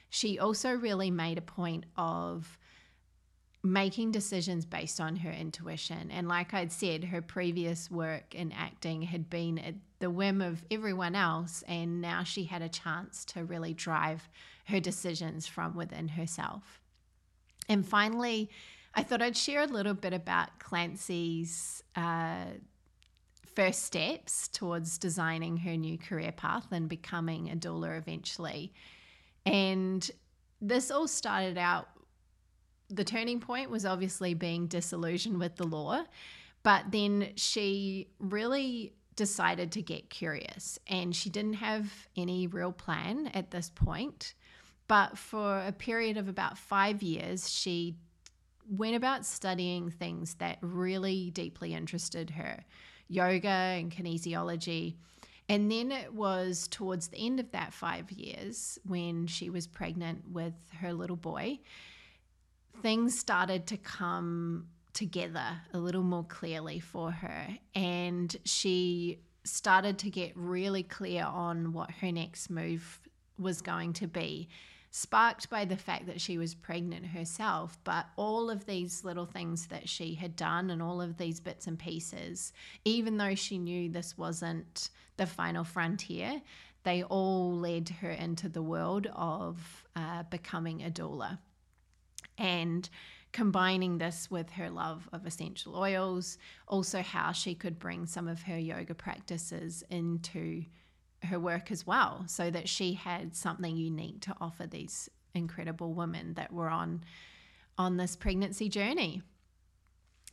she 0.09 0.39
also 0.39 0.73
really 0.73 1.11
made 1.11 1.39
a 1.39 1.43
point 1.43 1.85
of 1.97 2.59
making 3.63 4.11
decisions 4.11 4.65
based 4.65 5.01
on 5.01 5.17
her 5.17 5.31
intuition. 5.31 6.11
And 6.11 6.29
like 6.29 6.55
I'd 6.55 6.73
said, 6.73 7.05
her 7.05 7.21
previous 7.21 7.91
work 7.91 8.35
in 8.35 8.53
acting 8.53 9.03
had 9.03 9.29
been 9.29 9.59
at 9.59 9.75
the 9.99 10.11
whim 10.11 10.41
of 10.41 10.65
everyone 10.71 11.15
else. 11.15 11.63
And 11.69 12.01
now 12.01 12.25
she 12.25 12.45
had 12.45 12.63
a 12.63 12.69
chance 12.69 13.25
to 13.27 13.45
really 13.45 13.75
drive 13.75 14.29
her 14.67 14.81
decisions 14.81 15.47
from 15.47 15.77
within 15.77 16.09
herself. 16.09 16.81
And 17.69 17.87
finally, 17.87 18.51
I 18.95 19.03
thought 19.03 19.23
I'd 19.23 19.37
share 19.37 19.63
a 19.63 19.67
little 19.67 19.95
bit 19.95 20.15
about 20.15 20.59
Clancy's 20.59 21.83
uh, 21.95 22.45
first 23.55 23.85
steps 23.85 24.49
towards 24.49 24.97
designing 24.97 25.59
her 25.59 25.77
new 25.77 25.99
career 25.99 26.33
path 26.33 26.67
and 26.73 26.89
becoming 26.89 27.51
a 27.51 27.57
doula 27.57 27.99
eventually. 27.99 28.73
And 29.45 30.11
this 30.61 30.91
all 30.91 31.07
started 31.07 31.59
out 31.59 31.89
the 32.91 33.05
turning 33.05 33.41
point 33.41 33.71
was 33.71 33.87
obviously 33.87 34.35
being 34.35 34.67
disillusioned 34.67 35.39
with 35.39 35.57
the 35.57 35.67
law, 35.67 36.05
but 36.63 36.87
then 36.91 37.33
she 37.37 38.09
really 38.19 38.93
decided 39.17 39.73
to 39.73 39.83
get 39.83 40.11
curious 40.11 40.79
and 40.87 41.15
she 41.15 41.31
didn't 41.31 41.55
have 41.55 42.09
any 42.17 42.47
real 42.47 42.73
plan 42.73 43.31
at 43.35 43.51
this 43.51 43.71
point. 43.71 44.35
But 44.89 45.17
for 45.17 45.59
a 45.61 45.73
period 45.73 46.17
of 46.17 46.29
about 46.29 46.59
five 46.59 47.03
years, 47.03 47.49
she 47.49 47.97
went 48.69 48.97
about 48.97 49.25
studying 49.25 49.91
things 49.91 50.35
that 50.35 50.59
really 50.61 51.31
deeply 51.31 51.75
interested 51.75 52.31
her 52.31 52.65
yoga 53.09 53.49
and 53.49 53.91
kinesiology. 53.91 54.95
And 55.49 55.71
then 55.71 55.91
it 55.91 56.15
was 56.15 56.69
towards 56.69 57.09
the 57.09 57.19
end 57.19 57.41
of 57.41 57.51
that 57.53 57.73
five 57.73 58.11
years 58.13 58.79
when 58.85 59.27
she 59.27 59.51
was 59.51 59.67
pregnant 59.67 60.23
with 60.31 60.55
her 60.81 60.93
little 60.93 61.17
boy 61.17 61.59
things 62.83 63.19
started 63.19 63.67
to 63.69 63.77
come 63.77 64.67
together 64.93 65.61
a 65.73 65.79
little 65.79 66.03
more 66.03 66.25
clearly 66.25 66.81
for 66.81 67.11
her. 67.11 67.49
And 67.75 68.35
she 68.45 69.21
started 69.45 69.99
to 69.99 70.11
get 70.11 70.33
really 70.35 70.83
clear 70.83 71.25
on 71.25 71.73
what 71.73 71.91
her 71.91 72.13
next 72.13 72.51
move 72.51 73.01
was 73.39 73.63
going 73.63 73.93
to 73.95 74.07
be, 74.07 74.49
sparked 74.91 75.49
by 75.49 75.65
the 75.65 75.77
fact 75.77 76.07
that 76.07 76.21
she 76.21 76.37
was 76.37 76.55
pregnant 76.55 77.07
herself. 77.07 77.79
But 77.85 78.07
all 78.17 78.51
of 78.51 78.67
these 78.67 79.05
little 79.05 79.27
things 79.27 79.67
that 79.69 79.89
she 79.89 80.15
had 80.15 80.37
done 80.37 80.71
and 80.71 80.83
all 80.83 81.01
of 81.01 81.17
these 81.17 81.41
bits 81.41 81.67
and 81.67 81.79
pieces, 81.79 82.53
even 82.85 83.17
though 83.17 83.35
she 83.35 83.59
knew 83.59 83.89
this 83.89 84.19
wasn't 84.19 84.91
the 85.17 85.27
final 85.27 85.65
frontier, 85.65 86.43
they 86.83 87.03
all 87.05 87.53
led 87.53 87.89
her 88.01 88.11
into 88.11 88.49
the 88.49 88.63
world 88.63 89.07
of 89.15 89.87
uh, 89.97 90.23
becoming 90.25 90.83
a 90.83 90.91
doula 90.91 91.39
and 92.41 92.89
combining 93.33 93.99
this 93.99 94.29
with 94.29 94.51
her 94.51 94.71
love 94.71 95.09
of 95.13 95.25
essential 95.25 95.77
oils, 95.77 96.39
also 96.67 97.01
how 97.01 97.31
she 97.31 97.55
could 97.55 97.79
bring 97.79 98.07
some 98.07 98.27
of 98.27 98.43
her 98.43 98.59
yoga 98.59 98.95
practices 98.95 99.85
into 99.91 100.65
her 101.23 101.39
work 101.39 101.71
as 101.71 101.87
well, 101.87 102.25
so 102.27 102.51
that 102.51 102.69
she 102.69 102.95
had 102.95 103.37
something 103.37 103.77
unique 103.77 104.21
to 104.23 104.35
offer 104.41 104.67
these 104.67 105.09
incredible 105.35 105.93
women 105.93 106.35
that 106.35 106.53
were 106.53 106.69
on 106.69 107.05
on 107.79 107.97
this 107.97 108.17
pregnancy 108.17 108.69
journey. 108.69 109.23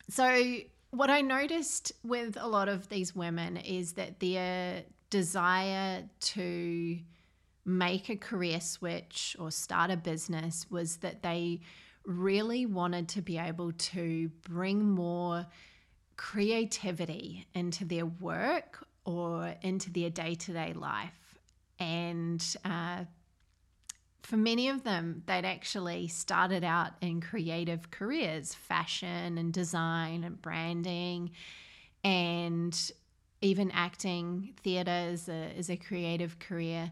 So 0.10 0.58
what 0.90 1.10
I 1.10 1.22
noticed 1.22 1.92
with 2.04 2.38
a 2.40 2.48
lot 2.48 2.68
of 2.68 2.90
these 2.90 3.16
women 3.16 3.58
is 3.58 3.94
that 3.94 4.20
their 4.20 4.84
desire 5.10 6.04
to 6.20 7.00
make 7.64 8.10
a 8.10 8.16
career 8.16 8.60
switch 8.60 9.36
or 9.40 9.52
start 9.52 9.92
a 9.92 9.98
business 9.98 10.66
was 10.70 10.98
that 10.98 11.22
they 11.22 11.62
really 12.08 12.66
wanted 12.66 13.10
to 13.10 13.22
be 13.22 13.38
able 13.38 13.74
to 13.74 14.32
bring 14.44 14.84
more 14.84 15.46
creativity 16.16 17.46
into 17.54 17.86
their 17.86 18.06
work 18.06 18.86
or 19.06 19.54
into 19.62 19.92
their 19.92 20.10
day 20.10 20.34
to 20.34 20.54
day 20.54 20.74
life. 20.74 21.38
And 21.80 22.44
uh, 22.66 23.04
for 24.24 24.38
many 24.38 24.70
of 24.70 24.84
them, 24.84 25.22
they'd 25.28 25.46
actually 25.46 26.08
started 26.08 26.64
out 26.64 26.94
in 27.02 27.22
creative 27.22 27.92
careers 27.92 28.56
fashion 28.56 29.38
and 29.38 29.54
design 29.54 30.24
and 30.24 30.42
branding 30.42 31.32
and 32.04 32.92
even 33.42 33.70
acting 33.72 34.54
theatre 34.64 35.10
is 35.12 35.30
a, 35.30 35.52
is 35.56 35.70
a 35.70 35.76
creative 35.76 36.40
career 36.40 36.90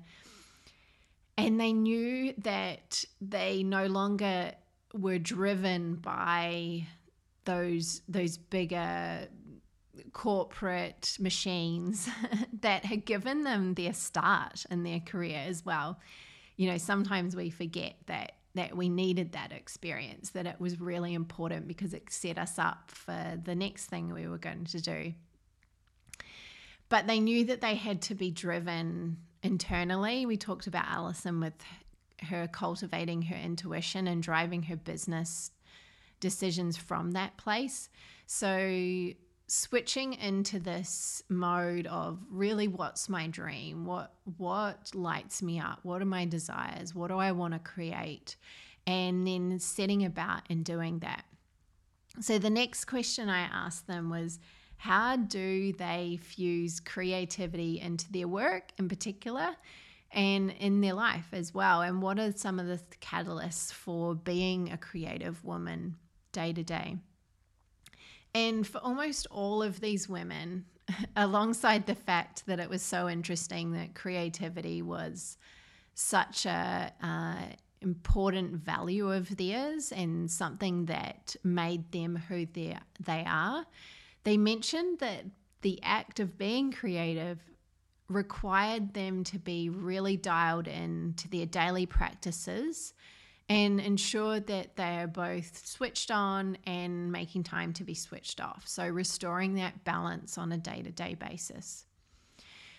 and 1.37 1.59
they 1.59 1.73
knew 1.73 2.33
that 2.37 3.03
they 3.19 3.63
no 3.63 3.87
longer 3.87 4.51
were 4.95 5.19
driven 5.19 5.95
by 5.95 6.87
those 7.45 8.01
those 8.07 8.37
bigger 8.37 9.27
corporate 10.13 11.17
machines 11.19 12.09
that 12.61 12.85
had 12.85 13.05
given 13.05 13.43
them 13.43 13.73
their 13.73 13.93
start 13.93 14.65
in 14.69 14.83
their 14.83 14.99
career 14.99 15.43
as 15.45 15.65
well. 15.65 15.99
You 16.57 16.69
know, 16.71 16.77
sometimes 16.77 17.35
we 17.35 17.49
forget 17.49 17.95
that 18.07 18.33
that 18.55 18.75
we 18.75 18.87
needed 18.87 19.33
that 19.33 19.51
experience, 19.51 20.29
that 20.29 20.47
it 20.47 20.59
was 20.59 20.79
really 20.79 21.13
important 21.13 21.67
because 21.67 21.93
it 21.93 22.09
set 22.09 22.37
us 22.37 22.57
up 22.57 22.89
for 22.89 23.37
the 23.43 23.53
next 23.53 23.87
thing 23.87 24.13
we 24.13 24.27
were 24.29 24.37
going 24.37 24.63
to 24.63 24.81
do. 24.81 25.13
But 26.87 27.05
they 27.05 27.19
knew 27.19 27.43
that 27.45 27.59
they 27.59 27.75
had 27.75 28.01
to 28.03 28.15
be 28.15 28.31
driven 28.31 29.17
internally. 29.43 30.25
We 30.25 30.37
talked 30.37 30.67
about 30.67 30.85
Alison 30.87 31.41
with 31.41 31.53
her 32.23 32.47
cultivating 32.47 33.23
her 33.23 33.35
intuition 33.35 34.07
and 34.07 34.21
driving 34.21 34.63
her 34.63 34.75
business 34.75 35.51
decisions 36.19 36.77
from 36.77 37.11
that 37.11 37.37
place. 37.37 37.89
So 38.25 39.11
switching 39.47 40.13
into 40.13 40.59
this 40.59 41.21
mode 41.29 41.85
of 41.87 42.19
really 42.31 42.67
what's 42.67 43.07
my 43.09 43.27
dream? 43.27 43.85
What 43.85 44.13
what 44.37 44.93
lights 44.95 45.43
me 45.43 45.59
up? 45.59 45.79
What 45.83 46.01
are 46.01 46.05
my 46.05 46.25
desires? 46.25 46.95
What 46.95 47.09
do 47.09 47.17
i 47.17 47.31
want 47.31 47.53
to 47.53 47.59
create? 47.59 48.37
And 48.87 49.27
then 49.27 49.59
setting 49.59 50.05
about 50.05 50.43
and 50.49 50.63
doing 50.63 50.99
that. 50.99 51.25
So 52.21 52.39
the 52.39 52.49
next 52.49 52.85
question 52.85 53.29
i 53.29 53.41
asked 53.41 53.87
them 53.87 54.09
was 54.09 54.39
how 54.77 55.15
do 55.15 55.73
they 55.73 56.19
fuse 56.21 56.79
creativity 56.79 57.79
into 57.79 58.11
their 58.11 58.27
work 58.27 58.71
in 58.77 58.89
particular 58.89 59.55
and 60.15 60.51
in 60.59 60.81
their 60.81 60.93
life 60.93 61.27
as 61.33 61.53
well. 61.53 61.81
And 61.81 62.01
what 62.01 62.17
are 62.17 62.31
some 62.31 62.57
of 62.57 62.67
the 62.67 62.79
catalysts 63.01 63.71
for 63.71 64.15
being 64.15 64.71
a 64.71 64.77
creative 64.77 65.43
woman 65.43 65.97
day 66.31 66.53
to 66.53 66.63
day? 66.63 66.95
And 68.33 68.65
for 68.65 68.79
almost 68.79 69.27
all 69.29 69.61
of 69.61 69.81
these 69.81 70.09
women, 70.09 70.65
alongside 71.15 71.85
the 71.85 71.95
fact 71.95 72.45
that 72.47 72.59
it 72.59 72.69
was 72.69 72.81
so 72.81 73.09
interesting 73.09 73.73
that 73.73 73.93
creativity 73.93 74.81
was 74.81 75.37
such 75.93 76.45
a 76.45 76.91
uh, 77.01 77.45
important 77.81 78.53
value 78.53 79.11
of 79.11 79.35
theirs 79.37 79.91
and 79.91 80.29
something 80.29 80.85
that 80.85 81.35
made 81.43 81.91
them 81.91 82.15
who 82.15 82.45
they 82.45 82.77
they 82.99 83.23
are, 83.27 83.65
they 84.23 84.37
mentioned 84.37 84.99
that 84.99 85.25
the 85.61 85.79
act 85.83 86.19
of 86.19 86.37
being 86.37 86.71
creative 86.71 87.39
required 88.07 88.93
them 88.93 89.23
to 89.25 89.39
be 89.39 89.69
really 89.69 90.17
dialed 90.17 90.67
in 90.67 91.13
to 91.17 91.29
their 91.29 91.45
daily 91.45 91.85
practices 91.85 92.93
and 93.47 93.79
ensure 93.79 94.39
that 94.39 94.75
they 94.75 94.97
are 94.99 95.07
both 95.07 95.65
switched 95.65 96.09
on 96.09 96.57
and 96.65 97.11
making 97.11 97.43
time 97.43 97.73
to 97.73 97.83
be 97.83 97.93
switched 97.93 98.41
off. 98.41 98.63
So, 98.67 98.87
restoring 98.87 99.55
that 99.55 99.83
balance 99.83 100.37
on 100.37 100.51
a 100.51 100.57
day 100.57 100.81
to 100.81 100.91
day 100.91 101.13
basis. 101.13 101.85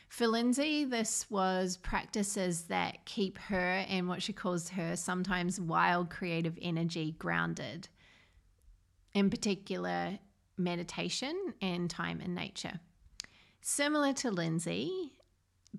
For 0.09 0.27
Lindsay, 0.27 0.85
this 0.85 1.29
was 1.31 1.77
practices 1.77 2.63
that 2.65 3.05
keep 3.05 3.39
her 3.39 3.85
and 3.89 4.09
what 4.09 4.23
she 4.23 4.33
calls 4.33 4.69
her 4.71 4.97
sometimes 4.97 5.61
wild 5.61 6.11
creative 6.11 6.59
energy 6.63 7.15
grounded, 7.19 7.89
in 9.15 9.31
particular, 9.31 10.19
meditation 10.57 11.55
and 11.61 11.91
time 11.91 12.21
in 12.21 12.35
nature. 12.35 12.81
Similar 13.61 14.13
to 14.15 14.31
Lindsay, 14.31 15.13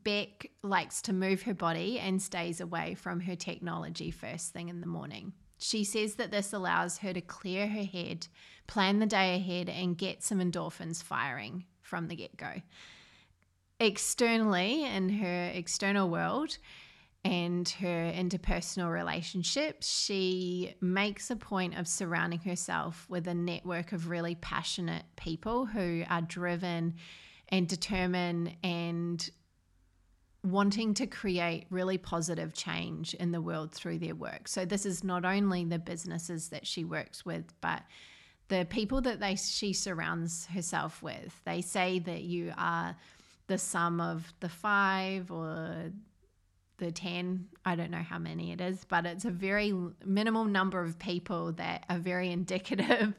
Beck 0.04 0.52
likes 0.64 1.02
to 1.04 1.14
move 1.14 1.44
her 1.44 1.54
body 1.54 2.00
and 2.00 2.22
stays 2.22 2.60
away 2.60 2.96
from 2.96 3.22
her 3.22 3.36
technology 3.36 4.12
first 4.12 4.54
thing 4.54 4.70
in 4.70 4.82
the 4.82 4.88
morning. 4.88 5.34
She 5.58 5.84
says 5.84 6.16
that 6.16 6.32
this 6.32 6.54
allows 6.54 7.00
her 7.00 7.14
to 7.14 7.22
clear 7.22 7.68
her 7.68 7.84
head, 7.84 8.28
plan 8.68 9.00
the 9.00 9.06
day 9.06 9.36
ahead, 9.36 9.70
and 9.70 9.98
get 9.98 10.24
some 10.24 10.40
endorphins 10.40 11.02
firing 11.02 11.66
from 11.82 12.08
the 12.08 12.16
get 12.16 12.38
go. 12.38 12.62
Externally, 13.80 14.86
in 14.86 15.10
her 15.10 15.52
external 15.54 16.10
world 16.10 16.58
and 17.24 17.68
her 17.70 18.12
interpersonal 18.12 18.92
relationships, 18.92 19.88
she 19.88 20.76
makes 20.82 21.30
a 21.30 21.36
point 21.36 21.78
of 21.78 21.88
surrounding 21.88 22.40
herself 22.40 23.06
with 23.10 23.28
a 23.28 23.34
network 23.34 23.92
of 23.92 24.10
really 24.10 24.36
passionate 24.36 25.04
people 25.16 25.66
who 25.66 26.04
are 26.10 26.22
driven 26.22 26.96
and 27.50 27.68
determined 27.68 28.56
and 28.64 29.30
wanting 30.44 30.94
to 30.96 31.08
create 31.08 31.66
really 31.70 31.98
positive 31.98 32.54
change 32.54 33.14
in 33.16 33.32
the 33.32 33.42
world 33.42 33.72
through 33.72 34.00
their 34.00 34.16
work. 34.16 34.48
So 34.48 34.66
this 34.66 34.86
is 34.86 35.04
not 35.04 35.26
only 35.26 35.66
the 35.66 35.80
businesses 35.80 36.50
that 36.50 36.66
she 36.66 36.84
works 36.84 37.26
with, 37.26 37.46
but 37.62 37.84
the 38.48 38.66
people 38.70 39.02
that 39.02 39.20
they 39.20 39.36
she 39.36 39.74
surrounds 39.74 40.46
herself 40.48 41.02
with. 41.02 41.40
They 41.46 41.62
say 41.62 42.00
that 42.00 42.24
you 42.24 42.54
are 42.58 42.96
the 43.48 43.58
sum 43.58 44.00
of 44.00 44.34
the 44.40 44.50
five 44.50 45.32
or 45.32 45.92
the 46.78 46.92
10 46.92 47.48
i 47.66 47.76
don't 47.76 47.90
know 47.90 47.98
how 47.98 48.20
many 48.20 48.52
it 48.52 48.62
is 48.62 48.86
but 48.86 49.06
it's 49.06 49.26
a 49.26 49.32
very 49.32 49.74
minimal 50.06 50.46
number 50.46 50.80
of 50.80 51.00
people 51.00 51.52
that 51.54 51.84
are 51.90 51.98
very 51.98 52.32
indicative 52.32 53.14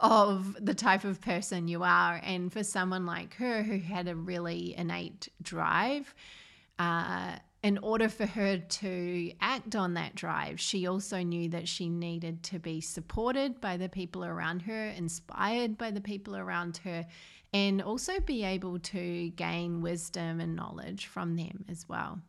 of 0.00 0.56
the 0.64 0.74
type 0.74 1.04
of 1.04 1.20
person 1.20 1.68
you 1.68 1.82
are 1.82 2.20
and 2.24 2.52
for 2.52 2.64
someone 2.64 3.04
like 3.04 3.34
her 3.34 3.62
who 3.62 3.78
had 3.78 4.08
a 4.08 4.16
really 4.16 4.74
innate 4.76 5.28
drive 5.42 6.14
uh, 6.78 7.36
in 7.62 7.78
order 7.78 8.08
for 8.08 8.26
her 8.26 8.58
to 8.58 9.32
act 9.40 9.74
on 9.74 9.94
that 9.94 10.14
drive, 10.14 10.60
she 10.60 10.86
also 10.86 11.22
knew 11.22 11.48
that 11.48 11.66
she 11.66 11.88
needed 11.88 12.42
to 12.42 12.58
be 12.58 12.80
supported 12.80 13.60
by 13.60 13.76
the 13.76 13.88
people 13.88 14.24
around 14.24 14.60
her, 14.62 14.88
inspired 14.88 15.78
by 15.78 15.90
the 15.90 16.00
people 16.00 16.36
around 16.36 16.76
her, 16.78 17.06
and 17.54 17.80
also 17.80 18.20
be 18.20 18.44
able 18.44 18.78
to 18.80 19.30
gain 19.30 19.80
wisdom 19.80 20.40
and 20.40 20.54
knowledge 20.54 21.06
from 21.06 21.36
them 21.36 21.64
as 21.68 21.88
well. 21.88 22.20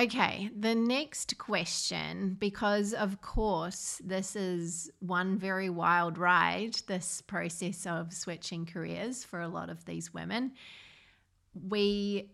Okay, 0.00 0.50
the 0.58 0.74
next 0.74 1.36
question, 1.36 2.38
because 2.40 2.94
of 2.94 3.20
course, 3.20 4.00
this 4.02 4.34
is 4.34 4.90
one 5.00 5.38
very 5.38 5.68
wild 5.68 6.16
ride, 6.16 6.74
this 6.86 7.20
process 7.20 7.86
of 7.86 8.12
switching 8.12 8.64
careers 8.64 9.22
for 9.22 9.40
a 9.40 9.48
lot 9.48 9.68
of 9.68 9.84
these 9.84 10.14
women. 10.14 10.52
We 11.68 12.30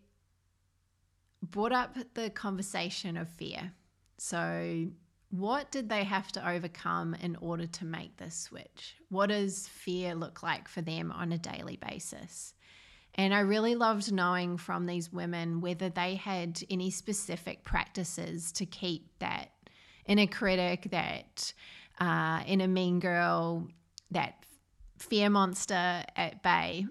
brought 1.43 1.73
up 1.73 1.97
the 2.15 2.31
conversation 2.31 3.17
of 3.17 3.29
fear. 3.29 3.73
So, 4.19 4.89
what 5.31 5.71
did 5.71 5.89
they 5.89 6.05
have 6.05 6.31
to 6.33 6.49
overcome 6.49 7.15
in 7.15 7.37
order 7.37 7.67
to 7.67 7.85
make 7.85 8.17
this 8.17 8.35
switch? 8.35 8.97
What 9.09 9.27
does 9.27 9.67
fear 9.69 10.15
look 10.15 10.43
like 10.43 10.69
for 10.69 10.83
them 10.83 11.11
on 11.13 11.33
a 11.33 11.39
daily 11.39 11.77
basis? 11.77 12.55
And 13.17 13.35
I 13.35 13.41
really 13.41 13.75
loved 13.75 14.13
knowing 14.13 14.57
from 14.57 14.87
these 14.87 15.13
women 15.13 15.61
whether 15.61 15.89
they 15.89 16.15
had 16.15 16.61
any 16.71 16.91
specific 16.91 17.65
practices 17.65 18.53
to 18.53 18.67
keep 18.67 19.19
that 19.19 19.51
inner 20.07 20.27
critic, 20.27 20.89
that 20.91 21.53
uh, 21.99 22.43
inner 22.47 22.69
mean 22.69 23.01
girl, 23.01 23.67
that 24.11 24.45
fear 24.99 25.29
monster 25.29 26.05
at 26.15 26.43
bay 26.43 26.87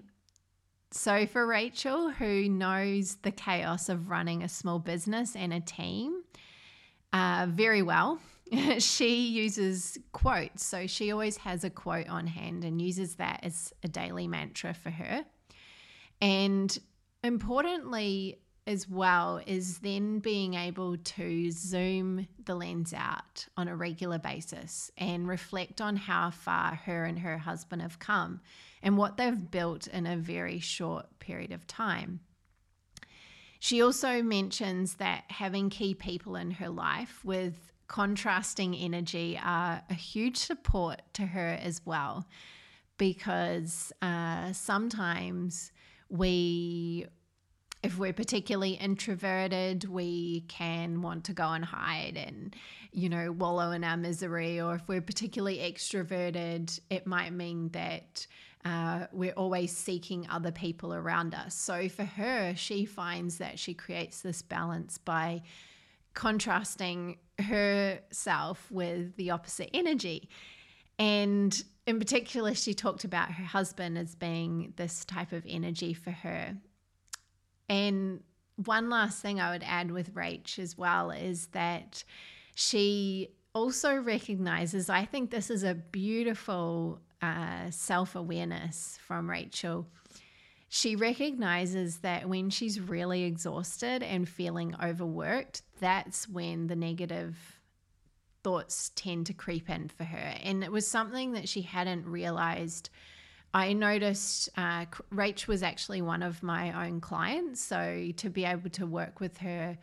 so, 0.96 1.26
for 1.26 1.46
Rachel, 1.46 2.10
who 2.10 2.48
knows 2.48 3.16
the 3.16 3.30
chaos 3.30 3.88
of 3.88 4.08
running 4.08 4.42
a 4.42 4.48
small 4.48 4.78
business 4.78 5.36
and 5.36 5.52
a 5.52 5.60
team 5.60 6.22
uh, 7.12 7.46
very 7.50 7.82
well, 7.82 8.18
she 8.78 9.26
uses 9.26 9.98
quotes. 10.12 10.64
So, 10.64 10.86
she 10.86 11.12
always 11.12 11.36
has 11.38 11.64
a 11.64 11.70
quote 11.70 12.08
on 12.08 12.26
hand 12.26 12.64
and 12.64 12.80
uses 12.80 13.16
that 13.16 13.40
as 13.42 13.74
a 13.82 13.88
daily 13.88 14.26
mantra 14.26 14.72
for 14.72 14.90
her. 14.90 15.24
And 16.22 16.76
importantly, 17.22 18.38
as 18.66 18.88
well 18.88 19.40
is 19.46 19.78
then 19.78 20.18
being 20.18 20.54
able 20.54 20.96
to 20.96 21.50
zoom 21.52 22.26
the 22.44 22.54
lens 22.54 22.92
out 22.92 23.46
on 23.56 23.68
a 23.68 23.76
regular 23.76 24.18
basis 24.18 24.90
and 24.98 25.28
reflect 25.28 25.80
on 25.80 25.96
how 25.96 26.30
far 26.30 26.74
her 26.74 27.04
and 27.04 27.20
her 27.20 27.38
husband 27.38 27.80
have 27.82 27.98
come 27.98 28.40
and 28.82 28.96
what 28.96 29.16
they've 29.16 29.50
built 29.50 29.86
in 29.86 30.06
a 30.06 30.16
very 30.16 30.58
short 30.58 31.06
period 31.18 31.52
of 31.52 31.66
time. 31.66 32.20
She 33.58 33.82
also 33.82 34.22
mentions 34.22 34.94
that 34.94 35.24
having 35.28 35.70
key 35.70 35.94
people 35.94 36.36
in 36.36 36.50
her 36.52 36.68
life 36.68 37.24
with 37.24 37.72
contrasting 37.88 38.74
energy 38.74 39.38
are 39.42 39.82
a 39.88 39.94
huge 39.94 40.36
support 40.36 41.02
to 41.14 41.22
her 41.22 41.58
as 41.62 41.80
well, 41.84 42.26
because 42.98 43.92
uh, 44.02 44.52
sometimes 44.52 45.72
we 46.08 47.06
if 47.82 47.98
we're 47.98 48.12
particularly 48.12 48.72
introverted, 48.72 49.88
we 49.88 50.40
can 50.48 51.02
want 51.02 51.24
to 51.24 51.32
go 51.32 51.48
and 51.48 51.64
hide 51.64 52.16
and, 52.16 52.56
you 52.92 53.08
know, 53.08 53.30
wallow 53.30 53.70
in 53.70 53.84
our 53.84 53.96
misery. 53.96 54.60
Or 54.60 54.74
if 54.74 54.88
we're 54.88 55.02
particularly 55.02 55.58
extroverted, 55.58 56.80
it 56.90 57.06
might 57.06 57.32
mean 57.32 57.68
that 57.70 58.26
uh, 58.64 59.06
we're 59.12 59.32
always 59.32 59.76
seeking 59.76 60.26
other 60.28 60.50
people 60.50 60.92
around 60.92 61.34
us. 61.34 61.54
So 61.54 61.88
for 61.88 62.04
her, 62.04 62.54
she 62.56 62.84
finds 62.84 63.38
that 63.38 63.58
she 63.58 63.74
creates 63.74 64.22
this 64.22 64.42
balance 64.42 64.98
by 64.98 65.42
contrasting 66.14 67.18
herself 67.38 68.66
with 68.70 69.14
the 69.16 69.30
opposite 69.30 69.70
energy. 69.72 70.28
And 70.98 71.62
in 71.86 72.00
particular, 72.00 72.54
she 72.54 72.74
talked 72.74 73.04
about 73.04 73.30
her 73.30 73.44
husband 73.44 73.98
as 73.98 74.14
being 74.16 74.72
this 74.76 75.04
type 75.04 75.32
of 75.32 75.44
energy 75.46 75.92
for 75.92 76.10
her. 76.10 76.56
And 77.68 78.22
one 78.56 78.88
last 78.88 79.20
thing 79.20 79.40
I 79.40 79.50
would 79.50 79.64
add 79.64 79.90
with 79.90 80.14
Rach 80.14 80.58
as 80.58 80.78
well 80.78 81.10
is 81.10 81.48
that 81.48 82.04
she 82.54 83.28
also 83.54 83.96
recognizes, 83.96 84.88
I 84.90 85.04
think 85.04 85.30
this 85.30 85.50
is 85.50 85.62
a 85.62 85.74
beautiful 85.74 87.00
uh, 87.22 87.70
self 87.70 88.14
awareness 88.14 88.98
from 89.06 89.28
Rachel. 89.28 89.86
She 90.68 90.96
recognizes 90.96 91.98
that 91.98 92.28
when 92.28 92.50
she's 92.50 92.80
really 92.80 93.24
exhausted 93.24 94.02
and 94.02 94.28
feeling 94.28 94.74
overworked, 94.82 95.62
that's 95.80 96.28
when 96.28 96.66
the 96.66 96.76
negative 96.76 97.36
thoughts 98.42 98.90
tend 98.94 99.26
to 99.26 99.32
creep 99.32 99.70
in 99.70 99.88
for 99.88 100.04
her. 100.04 100.34
And 100.42 100.64
it 100.64 100.72
was 100.72 100.86
something 100.86 101.32
that 101.32 101.48
she 101.48 101.62
hadn't 101.62 102.06
realized. 102.06 102.90
I 103.56 103.72
noticed 103.72 104.50
uh, 104.58 104.84
Rach 105.10 105.46
was 105.46 105.62
actually 105.62 106.02
one 106.02 106.22
of 106.22 106.42
my 106.42 106.86
own 106.86 107.00
clients. 107.00 107.58
So 107.62 108.10
to 108.18 108.28
be 108.28 108.44
able 108.44 108.68
to 108.68 108.84
work 108.84 109.18
with 109.18 109.38
her 109.38 109.78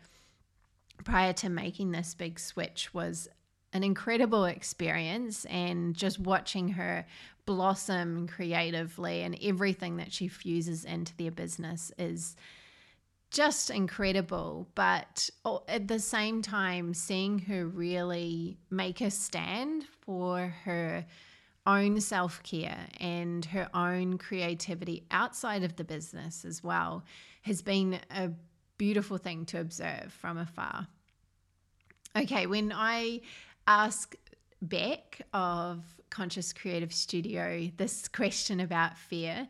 prior 1.04 1.34
to 1.34 1.50
making 1.50 1.92
this 1.92 2.14
big 2.14 2.40
switch 2.40 2.94
was 2.94 3.28
an 3.74 3.84
incredible 3.84 4.46
experience 4.46 5.46
and 5.46 5.96
just 5.96 6.20
watching 6.20 6.70
her 6.70 7.08
blossom 7.48 8.28
creatively 8.28 9.24
and 9.24 9.36
everything 9.42 9.98
that 9.98 10.14
she 10.14 10.28
fuses 10.28 10.86
into 10.86 11.18
their 11.18 11.32
business 11.32 11.92
is 11.98 12.36
just 13.32 13.72
incredible 13.72 14.68
but 14.76 15.32
at 15.68 15.88
the 15.88 15.98
same 15.98 16.44
time 16.44 16.94
seeing 16.94 17.40
her 17.40 17.66
really 17.66 18.56
make 18.70 19.02
a 19.02 19.10
stand 19.10 19.84
for 20.06 20.54
her 20.64 21.04
own 21.66 22.00
self-care 22.02 22.88
and 23.00 23.46
her 23.46 23.70
own 23.74 24.18
creativity 24.18 25.04
outside 25.12 25.64
of 25.64 25.76
the 25.78 25.84
business 25.84 26.44
as 26.44 26.64
well 26.64 27.04
has 27.44 27.62
been 27.62 28.00
a 28.12 28.30
beautiful 28.78 29.18
thing 29.18 29.46
to 29.46 29.60
observe 29.60 30.12
from 30.20 30.38
afar 30.38 30.88
okay 32.18 32.46
when 32.46 32.72
i 32.76 33.22
ask 33.68 34.16
Beck 34.64 35.22
of 35.34 35.84
Conscious 36.10 36.54
Creative 36.54 36.94
Studio 36.94 37.70
this 37.76 38.08
question 38.14 38.60
about 38.60 38.98
fear. 38.98 39.48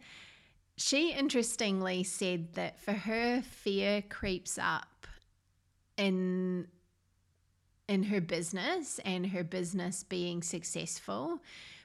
She 0.76 1.12
interestingly 1.12 2.04
said 2.04 2.54
that 2.54 2.80
for 2.80 2.94
her, 2.94 3.42
fear 3.44 4.02
creeps 4.02 4.58
up 4.58 5.08
in 5.98 6.68
in 7.90 8.04
her 8.04 8.22
business 8.22 9.00
and 9.04 9.28
her 9.28 9.44
business 9.44 10.04
being 10.04 10.42
successful 10.42 11.40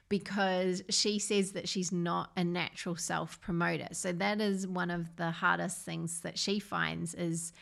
because 0.09 0.81
she 0.89 1.19
says 1.19 1.51
that 1.51 1.69
she's 1.69 1.91
not 1.91 2.31
a 2.35 2.43
natural 2.43 2.95
self 2.95 3.39
promoter. 3.39 3.87
So 3.91 4.11
that 4.13 4.41
is 4.41 4.67
one 4.67 4.89
of 4.89 5.15
the 5.15 5.31
hardest 5.31 5.85
things 5.85 6.21
that 6.21 6.37
she 6.37 6.59
finds 6.59 7.13
is 7.13 7.53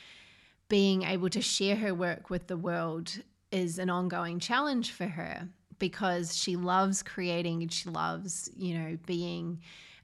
being 0.69 1.03
able 1.03 1.29
to 1.29 1.41
share 1.41 1.75
her 1.75 1.93
work 1.93 2.29
with 2.29 2.47
the 2.47 2.57
world 2.57 3.19
is 3.51 3.79
an 3.79 3.89
ongoing 3.89 4.39
challenge 4.39 4.91
for 4.91 5.05
her 5.05 5.47
because 5.79 6.35
she 6.35 6.55
loves 6.55 7.03
creating 7.03 7.61
and 7.61 7.71
she 7.71 7.89
loves, 7.89 8.49
you 8.55 8.77
know, 8.77 8.97
being 9.05 9.59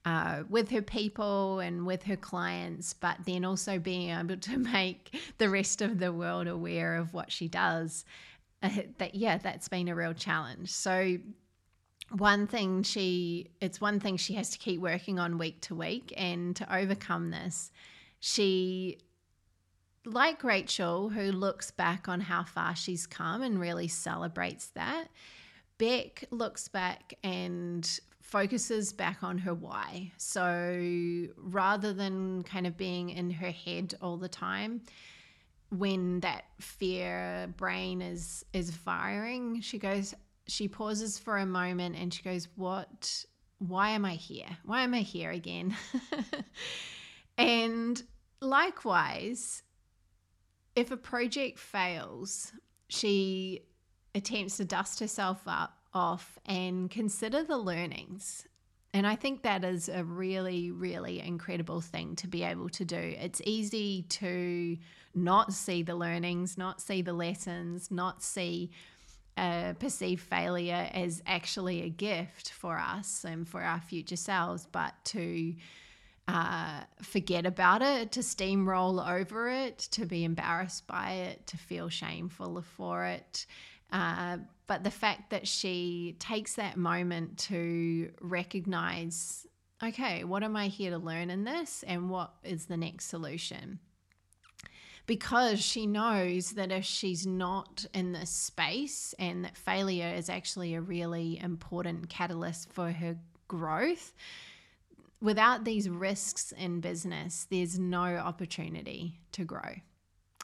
uh, 0.05 0.43
with 0.49 0.69
her 0.69 0.81
people 0.81 1.59
and 1.59 1.85
with 1.85 2.03
her 2.03 2.15
clients, 2.15 2.93
but 2.93 3.17
then 3.25 3.45
also 3.45 3.79
being 3.79 4.09
able 4.09 4.37
to 4.37 4.57
make 4.73 5.17
the 5.37 5.49
rest 5.49 5.81
of 5.81 5.99
the 5.99 6.11
world 6.11 6.47
aware 6.47 6.95
of 6.95 7.13
what 7.13 7.31
she 7.31 7.47
does. 7.47 8.05
Uh, 8.61 8.69
that 8.97 9.15
yeah, 9.15 9.37
that's 9.37 9.67
been 9.67 9.87
a 9.87 9.95
real 9.95 10.13
challenge. 10.13 10.69
So 10.69 11.17
one 12.09 12.47
thing 12.47 12.83
she 12.83 13.49
it's 13.61 13.81
one 13.81 13.99
thing 13.99 14.17
she 14.17 14.33
has 14.33 14.49
to 14.51 14.57
keep 14.59 14.79
working 14.79 15.19
on 15.19 15.37
week 15.37 15.61
to 15.61 15.73
week 15.73 16.13
and 16.15 16.55
to 16.55 16.75
overcome 16.75 17.31
this 17.31 17.71
she 18.19 18.97
like 20.05 20.43
Rachel, 20.43 21.09
who 21.09 21.31
looks 21.31 21.71
back 21.71 22.07
on 22.07 22.21
how 22.21 22.43
far 22.43 22.75
she's 22.75 23.07
come 23.07 23.41
and 23.41 23.59
really 23.59 23.87
celebrates 23.87 24.67
that, 24.75 25.07
Beck 25.77 26.25
looks 26.29 26.67
back 26.67 27.13
and 27.23 27.99
focuses 28.21 28.93
back 28.93 29.23
on 29.23 29.37
her 29.39 29.53
why. 29.53 30.11
So 30.17 31.27
rather 31.37 31.93
than 31.93 32.43
kind 32.43 32.67
of 32.67 32.77
being 32.77 33.09
in 33.09 33.31
her 33.31 33.51
head 33.51 33.95
all 34.01 34.17
the 34.17 34.29
time, 34.29 34.81
when 35.69 36.19
that 36.19 36.45
fear 36.59 37.51
brain 37.57 38.01
is 38.01 38.45
is 38.53 38.71
firing, 38.71 39.61
she 39.61 39.79
goes 39.79 40.13
she 40.47 40.67
pauses 40.67 41.17
for 41.17 41.37
a 41.37 41.45
moment 41.45 41.95
and 41.95 42.13
she 42.13 42.23
goes, 42.23 42.47
"What 42.55 43.25
why 43.59 43.89
am 43.89 44.05
I 44.05 44.15
here? 44.15 44.57
Why 44.65 44.83
am 44.83 44.93
I 44.93 44.99
here 44.99 45.31
again?" 45.31 45.75
and 47.37 48.01
likewise, 48.41 49.63
if 50.75 50.91
a 50.91 50.97
project 50.97 51.59
fails, 51.59 52.51
she 52.87 53.61
attempts 54.15 54.57
to 54.57 54.65
dust 54.65 54.99
herself 54.99 55.41
up 55.47 55.77
off 55.93 56.37
and 56.45 56.89
consider 56.89 57.43
the 57.43 57.57
learnings. 57.57 58.47
And 58.95 59.07
I 59.07 59.15
think 59.15 59.41
that 59.41 59.63
is 59.63 59.89
a 59.89 60.03
really, 60.03 60.69
really 60.69 61.19
incredible 61.19 61.81
thing 61.81 62.15
to 62.17 62.27
be 62.27 62.43
able 62.43 62.69
to 62.69 62.85
do. 62.85 62.95
It's 62.95 63.41
easy 63.43 64.03
to 64.09 64.77
not 65.15 65.51
see 65.51 65.81
the 65.81 65.95
learnings, 65.95 66.57
not 66.59 66.79
see 66.79 67.01
the 67.01 67.13
lessons, 67.13 67.89
not 67.89 68.21
see 68.21 68.69
a 69.37 69.75
perceived 69.79 70.21
failure 70.21 70.89
as 70.93 71.21
actually 71.25 71.83
a 71.83 71.89
gift 71.89 72.51
for 72.51 72.77
us 72.77 73.23
and 73.23 73.47
for 73.47 73.61
our 73.61 73.81
future 73.81 74.15
selves, 74.15 74.67
but 74.71 74.93
to 75.05 75.55
uh, 76.27 76.81
forget 77.01 77.45
about 77.45 77.81
it, 77.81 78.11
to 78.13 78.21
steamroll 78.21 79.05
over 79.05 79.49
it, 79.49 79.77
to 79.79 80.05
be 80.05 80.23
embarrassed 80.23 80.87
by 80.87 81.11
it, 81.11 81.45
to 81.47 81.57
feel 81.57 81.89
shameful 81.89 82.61
for 82.61 83.05
it. 83.05 83.45
Uh, 83.91 84.37
but 84.67 84.83
the 84.83 84.91
fact 84.91 85.29
that 85.31 85.47
she 85.47 86.15
takes 86.19 86.55
that 86.55 86.77
moment 86.77 87.37
to 87.37 88.11
recognize 88.21 89.45
okay, 89.83 90.23
what 90.23 90.43
am 90.43 90.55
I 90.55 90.67
here 90.67 90.91
to 90.91 90.97
learn 90.97 91.29
in 91.29 91.43
this? 91.43 91.83
And 91.85 92.09
what 92.09 92.33
is 92.43 92.65
the 92.65 92.77
next 92.77 93.05
solution? 93.05 93.79
Because 95.05 95.61
she 95.61 95.85
knows 95.85 96.51
that 96.51 96.71
if 96.71 96.85
she's 96.85 97.27
not 97.27 97.85
in 97.93 98.13
this 98.13 98.29
space 98.29 99.13
and 99.19 99.43
that 99.43 99.57
failure 99.57 100.07
is 100.07 100.29
actually 100.29 100.75
a 100.75 100.81
really 100.81 101.39
important 101.39 102.07
catalyst 102.07 102.71
for 102.71 102.91
her 102.91 103.17
growth, 103.49 104.13
without 105.21 105.65
these 105.65 105.89
risks 105.89 106.53
in 106.53 106.79
business, 106.79 107.47
there's 107.49 107.77
no 107.77 108.03
opportunity 108.03 109.19
to 109.33 109.43
grow. 109.43 109.75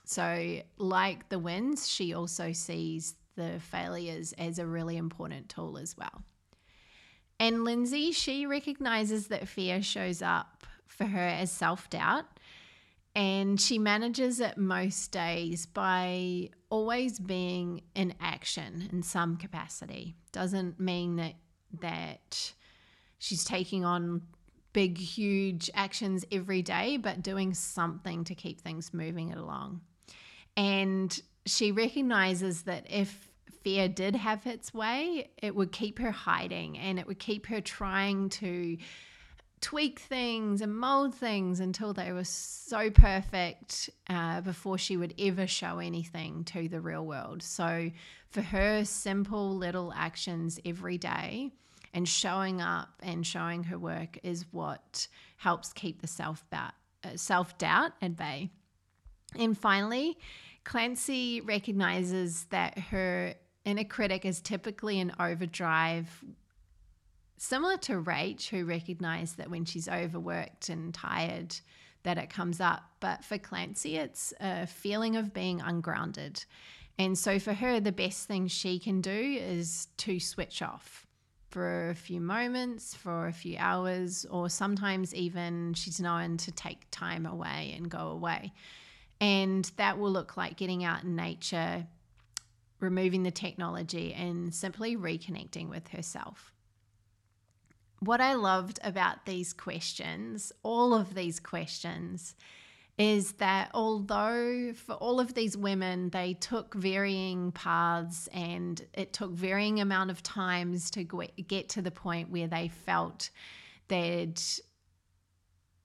So, 0.06 0.62
like 0.78 1.30
the 1.30 1.38
wins, 1.38 1.88
she 1.88 2.14
also 2.14 2.52
sees 2.52 3.16
the 3.36 3.60
failures 3.60 4.34
as 4.38 4.58
a 4.58 4.66
really 4.66 4.98
important 4.98 5.50
tool 5.50 5.78
as 5.78 5.96
well. 5.96 6.24
And 7.40 7.64
Lindsay, 7.64 8.12
she 8.12 8.46
recognizes 8.46 9.28
that 9.28 9.48
fear 9.48 9.82
shows 9.82 10.22
up 10.22 10.66
for 10.88 11.06
her 11.06 11.20
as 11.20 11.52
self 11.52 11.90
doubt. 11.90 12.26
And 13.16 13.60
she 13.60 13.80
manages 13.80 14.40
it 14.40 14.58
most 14.58 15.12
days 15.12 15.66
by 15.66 16.50
always 16.70 17.20
being 17.20 17.82
in 17.96 18.14
action 18.22 18.88
in 18.92 19.02
some 19.04 19.38
capacity. 19.38 20.16
Doesn't 20.32 20.80
mean 20.80 21.16
that 21.18 21.36
that 21.82 22.54
she's 23.20 23.44
taking 23.44 23.86
on 23.86 24.22
big, 24.74 24.98
huge 24.98 25.70
actions 25.74 26.26
every 26.32 26.62
day, 26.62 26.98
but 26.98 27.22
doing 27.22 27.54
something 27.54 28.24
to 28.24 28.36
keep 28.36 28.62
things 28.62 28.94
moving 28.94 29.34
along. 29.34 29.82
And 30.56 31.20
she 31.46 31.72
recognizes 31.72 32.64
that 32.64 32.86
if 32.90 33.30
fear 33.64 33.88
did 33.88 34.16
have 34.16 34.46
its 34.46 34.74
way, 34.74 35.30
it 35.42 35.56
would 35.56 35.72
keep 35.72 36.00
her 36.00 36.12
hiding 36.12 36.78
and 36.78 37.00
it 37.00 37.08
would 37.08 37.20
keep 37.20 37.48
her 37.48 37.62
trying 37.62 38.30
to 38.30 38.78
tweak 39.62 40.00
things 40.00 40.62
and 40.62 40.76
mold 40.76 41.14
things 41.14 41.60
until 41.60 41.94
they 41.94 42.12
were 42.12 42.24
so 42.24 42.90
perfect 42.90 43.90
uh, 44.10 44.42
before 44.42 44.78
she 44.78 44.98
would 44.98 45.14
ever 45.20 45.48
show 45.48 45.80
anything 45.80 46.44
to 46.46 46.68
the 46.70 46.80
real 46.80 47.06
world. 47.06 47.44
So, 47.44 47.92
for 48.30 48.42
her, 48.42 48.86
simple 48.86 49.56
little 49.56 49.92
actions 49.96 50.60
every 50.64 50.98
day 50.98 51.52
and 51.94 52.08
showing 52.08 52.62
up 52.62 52.90
and 53.02 53.26
showing 53.26 53.64
her 53.64 53.80
work 53.80 54.20
is 54.24 54.46
what 54.52 55.08
helps 55.38 55.74
keep 55.74 56.02
the 56.02 56.08
self 56.08 56.48
doubt 56.50 56.74
self 57.16 57.58
doubt 57.58 57.94
at 58.02 58.16
bay. 58.16 58.50
And 59.38 59.58
finally, 59.58 60.18
Clancy 60.64 61.42
recognizes 61.42 62.46
that 62.46 62.78
her 62.78 63.34
inner 63.66 63.84
critic 63.84 64.26
is 64.26 64.42
typically 64.42 65.00
an 65.00 65.14
overdrive, 65.20 66.24
similar 67.40 67.78
to 67.78 68.02
Rach, 68.02 68.50
who 68.50 68.66
recognized 68.66 69.38
that 69.38 69.50
when 69.50 69.66
she's 69.66 69.88
overworked 69.88 70.70
and 70.70 70.94
tired, 70.94 71.56
that 72.04 72.18
it 72.18 72.30
comes 72.30 72.62
up. 72.62 72.84
But 73.00 73.24
for 73.24 73.38
Clancy, 73.38 73.98
it's 73.98 74.34
a 74.40 74.68
feeling 74.68 75.16
of 75.16 75.34
being 75.34 75.62
ungrounded. 75.62 76.44
And 76.98 77.18
so 77.18 77.40
for 77.40 77.54
her, 77.54 77.80
the 77.80 77.92
best 77.92 78.28
thing 78.28 78.48
she 78.48 78.78
can 78.78 79.02
do 79.02 79.12
is 79.40 79.88
to 79.98 80.20
switch 80.20 80.62
off 80.62 81.08
for 81.48 81.90
a 81.90 81.96
few 81.96 82.22
moments, 82.22 82.94
for 82.94 83.28
a 83.28 83.34
few 83.34 83.58
hours, 83.58 84.26
or 84.30 84.50
sometimes 84.50 85.16
even 85.16 85.74
she's 85.74 86.00
known 86.00 86.38
to 86.38 86.52
take 86.52 86.92
time 86.92 87.26
away 87.26 87.74
and 87.76 87.90
go 87.90 88.10
away. 88.10 88.54
And 89.22 89.70
that 89.78 89.98
will 89.98 90.12
look 90.12 90.38
like 90.38 90.58
getting 90.58 90.84
out 90.84 91.04
in 91.04 91.16
nature, 91.16 91.88
removing 92.80 93.24
the 93.24 93.32
technology, 93.32 94.14
and 94.14 94.54
simply 94.54 94.96
reconnecting 94.96 95.70
with 95.70 95.88
herself. 95.90 96.54
What 98.00 98.22
I 98.22 98.34
loved 98.36 98.80
about 98.84 99.26
these 99.26 99.54
questions, 99.54 100.52
all 100.64 100.94
of 100.94 101.14
these 101.14 101.40
questions, 101.40 102.36
is 102.98 103.34
that 103.34 103.72
although 103.74 104.74
for 104.74 104.94
all 104.96 105.22
of 105.22 105.34
these 105.34 105.56
women 105.56 106.10
they 106.10 106.34
took 106.34 106.76
varying 106.76 107.52
paths 107.54 108.28
and 108.34 108.86
it 108.94 109.14
took 109.14 109.32
varying 109.32 109.80
amount 109.80 110.12
of 110.12 110.22
times 110.22 110.92
to 110.92 111.04
get 111.04 111.70
to 111.70 111.82
the 111.82 111.92
point 111.92 112.30
where 112.30 112.48
they 112.48 112.68
felt 112.68 113.30
they'd 113.88 114.42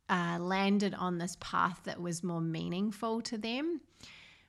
uh, 0.08 0.38
landed 0.40 0.92
on 0.94 1.18
this 1.18 1.36
path 1.40 1.80
that 1.84 2.00
was 2.00 2.24
more 2.24 2.40
meaningful 2.40 3.20
to 3.22 3.38
them 3.38 3.80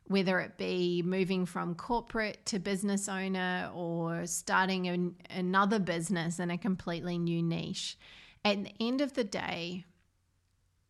whether 0.08 0.40
it 0.40 0.58
be 0.58 1.02
moving 1.04 1.46
from 1.46 1.76
corporate 1.76 2.46
to 2.46 2.60
business 2.60 3.10
owner 3.10 3.72
or 3.74 4.26
starting 4.28 4.88
an, 4.88 5.16
another 5.30 5.80
business 5.80 6.40
in 6.40 6.52
a 6.52 6.58
completely 6.58 7.18
new 7.18 7.42
niche 7.42 7.98
at 8.44 8.64
the 8.64 8.72
end 8.80 9.02
of 9.02 9.14
the 9.14 9.24
day 9.24 9.86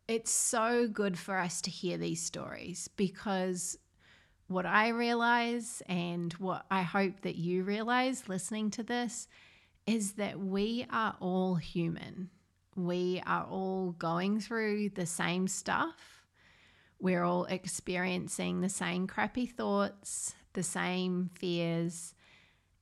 it's 0.08 0.32
so 0.32 0.88
good 0.88 1.18
for 1.18 1.38
us 1.38 1.62
to 1.62 1.72
hear 1.72 1.98
these 1.98 2.22
stories 2.22 2.88
because 2.96 3.78
what 4.48 4.66
I 4.66 4.90
realize 4.90 5.82
and 5.88 6.32
what 6.34 6.66
I 6.70 6.84
hope 6.84 7.22
that 7.22 7.36
you 7.36 7.64
realize 7.64 8.30
listening 8.30 8.70
to 8.72 8.84
this 8.84 9.28
is 9.88 10.14
that 10.14 10.40
we 10.40 10.86
are 10.92 11.16
all 11.20 11.56
human. 11.56 12.30
We 12.76 13.22
are 13.26 13.46
all 13.46 13.92
going 13.98 14.40
through 14.40 14.90
the 14.90 15.06
same 15.06 15.48
stuff. 15.48 16.15
We're 17.00 17.24
all 17.24 17.46
experiencing 17.46 18.62
the 18.62 18.70
same 18.70 19.08
crappy 19.08 19.46
thoughts, 19.46 20.34
the 20.54 20.64
same 20.64 21.30
fears. 21.36 22.14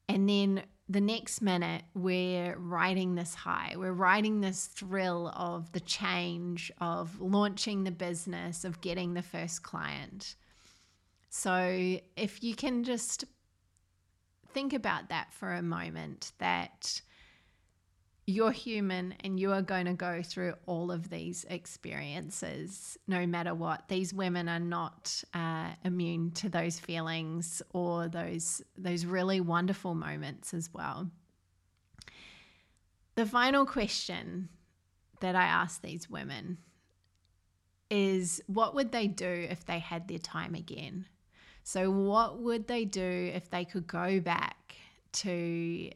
And 0.08 0.30
then 0.30 0.64
the 0.90 1.02
next 1.02 1.42
minute 1.42 1.84
we're 1.94 2.58
riding 2.58 3.16
this 3.16 3.34
high 3.34 3.74
we're 3.78 3.94
riding 3.94 4.42
this 4.42 4.68
thrill 4.68 5.30
of 5.36 5.72
the 5.72 5.80
change 5.80 6.72
of 6.80 7.20
launching 7.22 7.84
the 7.84 7.92
business 7.92 8.66
of 8.66 8.82
getting 8.82 9.14
the 9.14 9.22
first 9.22 9.64
client 9.64 10.36
so 11.30 11.98
if 12.18 12.44
you 12.44 12.54
can 12.54 12.84
just 12.84 13.24
think 14.50 14.74
about 14.74 15.10
that 15.10 15.32
for 15.32 15.54
a 15.54 15.62
moment 15.64 16.34
that 16.38 17.02
you're 18.26 18.52
human 18.52 19.14
and 19.22 19.40
you 19.40 19.52
are 19.52 19.62
going 19.62 19.86
to 19.86 19.94
go 19.94 20.22
through 20.24 20.54
all 20.66 20.92
of 20.92 21.10
these 21.10 21.46
experiences 21.50 22.98
no 23.08 23.28
matter 23.28 23.54
what. 23.54 23.88
These 23.90 24.14
women 24.14 24.48
are 24.48 24.60
not 24.60 25.24
uh, 25.34 25.70
immune 25.84 26.32
to 26.32 26.50
those 26.50 26.80
feelings 26.80 27.62
or 27.74 28.08
those 28.08 28.62
those 28.78 29.06
really 29.06 29.42
wonderful 29.42 29.94
moments 29.94 30.54
as 30.54 30.70
well. 30.74 31.10
The 33.16 33.26
final 33.26 33.66
question 33.66 34.50
that 35.20 35.36
i 35.36 35.44
ask 35.44 35.82
these 35.82 36.10
women 36.10 36.58
is 37.90 38.42
what 38.48 38.74
would 38.74 38.92
they 38.92 39.08
do 39.08 39.48
if 39.50 39.66
they 39.66 39.80
had 39.80 40.08
their 40.08 40.18
time 40.18 40.56
again? 40.56 41.06
So 41.64 41.92
what 41.92 42.42
would 42.42 42.68
they 42.68 42.86
do 42.86 43.32
if 43.34 43.50
they 43.50 43.66
could 43.66 43.88
go 43.88 44.20
back 44.20 44.76
to 45.14 45.92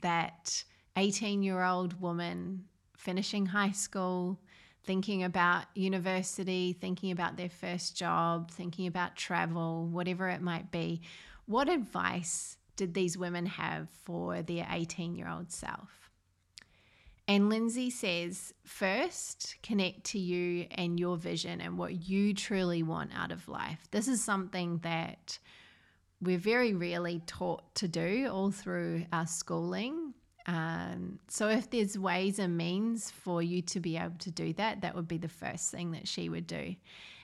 that 0.00 0.64
18 0.96 1.42
year 1.42 1.62
old 1.62 2.00
woman 2.00 2.64
finishing 2.96 3.46
high 3.46 3.72
school, 3.72 4.40
thinking 4.84 5.24
about 5.24 5.64
university, 5.74 6.72
thinking 6.72 7.10
about 7.10 7.36
their 7.36 7.48
first 7.48 7.96
job, 7.96 8.50
thinking 8.50 8.86
about 8.86 9.16
travel, 9.16 9.86
whatever 9.86 10.28
it 10.28 10.40
might 10.40 10.70
be, 10.70 11.02
what 11.46 11.68
advice 11.68 12.56
did 12.76 12.94
these 12.94 13.18
women 13.18 13.46
have 13.46 13.88
for 14.04 14.42
their 14.42 14.66
18 14.70 15.14
year 15.14 15.28
old 15.28 15.50
self? 15.52 16.10
And 17.26 17.48
Lindsay 17.48 17.88
says, 17.88 18.52
first, 18.64 19.56
connect 19.62 20.04
to 20.04 20.18
you 20.18 20.66
and 20.70 21.00
your 21.00 21.16
vision 21.16 21.60
and 21.60 21.78
what 21.78 22.08
you 22.08 22.34
truly 22.34 22.82
want 22.82 23.12
out 23.16 23.32
of 23.32 23.48
life. 23.48 23.78
This 23.90 24.08
is 24.08 24.22
something 24.22 24.78
that 24.82 25.38
we're 26.20 26.38
very 26.38 26.74
rarely 26.74 27.22
taught 27.26 27.74
to 27.76 27.88
do 27.88 28.28
all 28.30 28.50
through 28.50 29.06
our 29.12 29.26
schooling. 29.26 30.13
Um, 30.46 31.18
so, 31.28 31.48
if 31.48 31.70
there's 31.70 31.98
ways 31.98 32.38
and 32.38 32.56
means 32.56 33.10
for 33.10 33.42
you 33.42 33.62
to 33.62 33.80
be 33.80 33.96
able 33.96 34.18
to 34.18 34.30
do 34.30 34.52
that, 34.54 34.82
that 34.82 34.94
would 34.94 35.08
be 35.08 35.18
the 35.18 35.28
first 35.28 35.70
thing 35.70 35.92
that 35.92 36.06
she 36.06 36.28
would 36.28 36.46
do. 36.46 36.76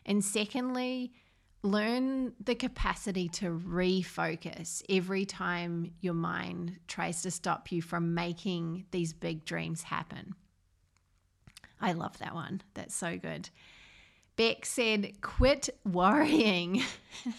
And 0.07 0.25
secondly, 0.25 1.13
learn 1.63 2.33
the 2.43 2.55
capacity 2.55 3.29
to 3.29 3.51
refocus 3.51 4.83
every 4.89 5.27
time 5.27 5.93
your 6.01 6.15
mind 6.15 6.79
tries 6.89 7.23
to 7.23 7.31
stop 7.31 7.71
you 7.71 7.83
from 7.83 8.15
making 8.15 8.87
these 8.91 9.13
big 9.13 9.45
dreams 9.45 9.83
happen. 9.83 10.35
I 11.81 11.93
love 11.93 12.19
that 12.19 12.35
one. 12.35 12.63
That's 12.75 12.95
so 12.95 13.19
good. 13.19 13.51
Beck 14.41 14.65
said, 14.65 15.21
quit 15.21 15.69
worrying 15.85 16.83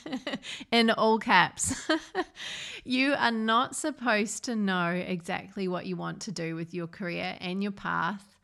in 0.72 0.92
all 0.92 1.18
caps. 1.18 1.90
you 2.84 3.16
are 3.18 3.32
not 3.32 3.76
supposed 3.76 4.44
to 4.44 4.56
know 4.56 4.90
exactly 4.90 5.68
what 5.68 5.88
you 5.88 5.96
want 5.96 6.22
to 6.22 6.32
do 6.32 6.56
with 6.56 6.76
your 6.76 6.86
career 6.86 7.36
and 7.42 7.64
your 7.64 7.72
path. 7.72 8.38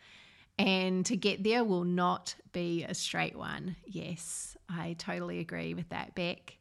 And 0.58 1.06
to 1.06 1.16
get 1.16 1.44
there 1.44 1.64
will 1.64 1.84
not 1.84 2.34
be 2.52 2.84
a 2.84 2.96
straight 2.96 3.38
one. 3.38 3.76
Yes, 3.86 4.58
I 4.68 4.96
totally 4.98 5.38
agree 5.38 5.76
with 5.76 5.90
that, 5.90 6.16
Beck. 6.16 6.58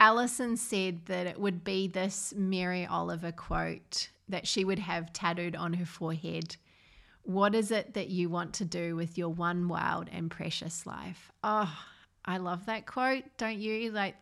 Allison 0.00 0.56
said 0.56 1.06
that 1.06 1.28
it 1.28 1.38
would 1.38 1.62
be 1.62 1.86
this 1.86 2.34
Mary 2.36 2.86
Oliver 2.86 3.30
quote 3.30 4.08
that 4.28 4.48
she 4.48 4.64
would 4.64 4.80
have 4.80 5.12
tattooed 5.12 5.54
on 5.54 5.74
her 5.74 5.86
forehead. 5.86 6.56
What 7.26 7.56
is 7.56 7.72
it 7.72 7.94
that 7.94 8.08
you 8.08 8.30
want 8.30 8.54
to 8.54 8.64
do 8.64 8.94
with 8.94 9.18
your 9.18 9.30
one 9.30 9.66
wild 9.66 10.08
and 10.12 10.30
precious 10.30 10.86
life? 10.86 11.32
Oh, 11.42 11.76
I 12.24 12.38
love 12.38 12.66
that 12.66 12.86
quote, 12.86 13.24
don't 13.36 13.58
you? 13.58 13.90
Like 13.90 14.14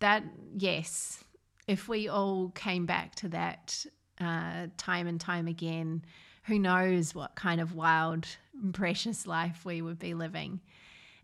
that, 0.00 0.22
yes. 0.54 1.24
If 1.66 1.88
we 1.88 2.08
all 2.08 2.50
came 2.50 2.84
back 2.84 3.14
to 3.16 3.28
that 3.30 3.86
uh, 4.20 4.66
time 4.76 5.06
and 5.06 5.18
time 5.18 5.46
again, 5.46 6.04
who 6.44 6.58
knows 6.58 7.14
what 7.14 7.36
kind 7.36 7.58
of 7.58 7.74
wild 7.74 8.26
and 8.62 8.74
precious 8.74 9.26
life 9.26 9.64
we 9.64 9.80
would 9.80 9.98
be 9.98 10.12
living. 10.12 10.60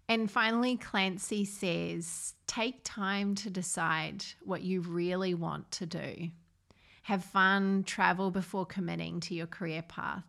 And 0.09 0.31
finally, 0.31 0.79
Clancy 0.79 1.45
says 1.45 2.35
take 2.47 2.81
time 2.85 3.35
to 3.35 3.51
decide 3.51 4.25
what 4.43 4.63
you 4.63 4.81
really 4.81 5.35
want 5.35 5.71
to 5.73 5.85
do. 5.85 6.31
Have 7.03 7.23
fun, 7.23 7.85
travel 7.85 8.31
before 8.31 8.65
committing 8.65 9.21
to 9.21 9.35
your 9.35 9.47
career 9.47 9.83
path. 9.83 10.25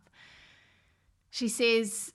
She 1.34 1.48
says 1.48 2.12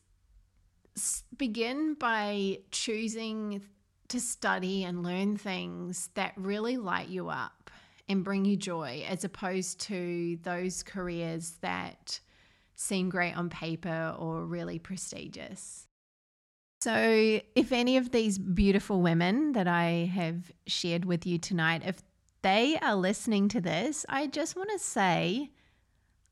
begin 1.36 1.96
by 1.96 2.60
choosing 2.72 3.62
to 4.08 4.18
study 4.18 4.86
and 4.86 5.04
learn 5.04 5.36
things 5.36 6.10
that 6.14 6.32
really 6.38 6.78
light 6.78 7.10
you 7.10 7.28
up 7.28 7.70
and 8.08 8.24
bring 8.24 8.46
you 8.46 8.56
joy, 8.56 9.04
as 9.06 9.26
opposed 9.26 9.82
to 9.82 10.40
those 10.44 10.84
careers 10.84 11.58
that 11.60 12.22
seem 12.76 13.10
great 13.10 13.36
on 13.36 13.50
paper 13.50 14.16
or 14.18 14.46
really 14.46 14.80
prestigious. 14.80 15.86
So, 16.80 17.42
if 17.56 17.74
any 17.74 17.98
of 17.98 18.12
these 18.12 18.38
beautiful 18.38 19.02
women 19.02 19.52
that 19.52 19.68
I 19.68 20.10
have 20.14 20.50
shared 20.66 21.04
with 21.04 21.26
you 21.26 21.38
tonight, 21.40 21.82
if 21.86 21.98
they 22.42 22.80
are 22.82 22.96
listening 22.96 23.50
to 23.50 23.60
this, 23.60 24.06
I 24.08 24.28
just 24.28 24.56
want 24.56 24.70
to 24.72 24.80
say, 24.80 25.52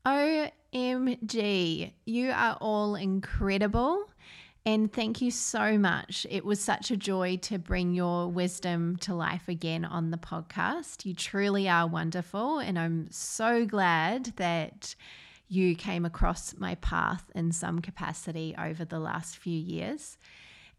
oh, 0.06 0.48
OMG, 0.72 1.92
you 2.04 2.30
are 2.30 2.58
all 2.60 2.94
incredible. 2.94 4.04
And 4.66 4.92
thank 4.92 5.22
you 5.22 5.30
so 5.30 5.78
much. 5.78 6.26
It 6.28 6.44
was 6.44 6.60
such 6.60 6.90
a 6.90 6.96
joy 6.96 7.38
to 7.42 7.58
bring 7.58 7.94
your 7.94 8.28
wisdom 8.28 8.96
to 8.98 9.14
life 9.14 9.48
again 9.48 9.86
on 9.86 10.10
the 10.10 10.18
podcast. 10.18 11.06
You 11.06 11.14
truly 11.14 11.68
are 11.70 11.86
wonderful. 11.86 12.58
And 12.58 12.78
I'm 12.78 13.10
so 13.10 13.64
glad 13.64 14.26
that 14.36 14.94
you 15.48 15.74
came 15.74 16.04
across 16.04 16.54
my 16.58 16.74
path 16.76 17.30
in 17.34 17.52
some 17.52 17.78
capacity 17.80 18.54
over 18.58 18.84
the 18.84 18.98
last 18.98 19.38
few 19.38 19.58
years. 19.58 20.18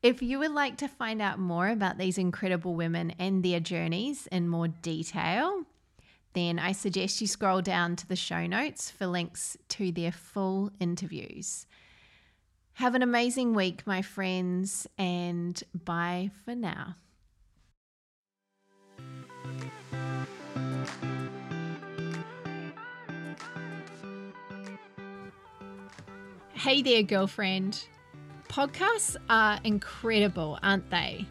If 0.04 0.22
you 0.22 0.38
would 0.38 0.52
like 0.52 0.78
to 0.78 0.88
find 0.88 1.20
out 1.22 1.40
more 1.40 1.68
about 1.68 1.98
these 1.98 2.20
incredible 2.20 2.76
women 2.76 3.12
and 3.18 3.44
their 3.44 3.60
journeys 3.60 4.28
in 4.28 4.48
more 4.48 4.68
detail, 4.68 5.64
then 6.34 6.60
I 6.60 6.72
suggest 6.72 7.22
you 7.22 7.28
scroll 7.28 7.62
down 7.62 7.96
to 7.98 8.08
the 8.08 8.16
show 8.16 8.46
notes 8.46 8.92
for 8.92 9.08
links 9.08 9.58
to 9.70 9.92
their 9.92 10.12
full 10.12 10.72
interviews. 10.80 11.66
Have 12.74 12.96
an 12.96 13.02
amazing 13.02 13.54
week, 13.54 13.86
my 13.86 14.02
friends, 14.02 14.88
and 14.98 15.62
bye 15.74 16.32
for 16.46 16.56
now. 16.56 16.96
Hey 26.54 26.82
there, 26.82 27.04
girlfriend. 27.04 27.86
Podcasts 28.50 29.16
are 29.30 29.60
incredible, 29.64 30.60
aren't 30.62 30.90
they? 30.90 31.26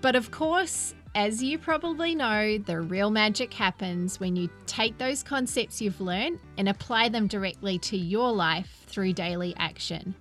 But 0.00 0.14
of 0.14 0.30
course, 0.30 0.94
as 1.18 1.42
you 1.42 1.58
probably 1.58 2.14
know, 2.14 2.58
the 2.58 2.80
real 2.80 3.10
magic 3.10 3.52
happens 3.52 4.20
when 4.20 4.36
you 4.36 4.48
take 4.66 4.98
those 4.98 5.24
concepts 5.24 5.80
you've 5.80 6.00
learned 6.00 6.38
and 6.56 6.68
apply 6.68 7.08
them 7.08 7.26
directly 7.26 7.76
to 7.76 7.96
your 7.96 8.30
life 8.30 8.84
through 8.86 9.12
daily 9.12 9.52
action. 9.58 10.14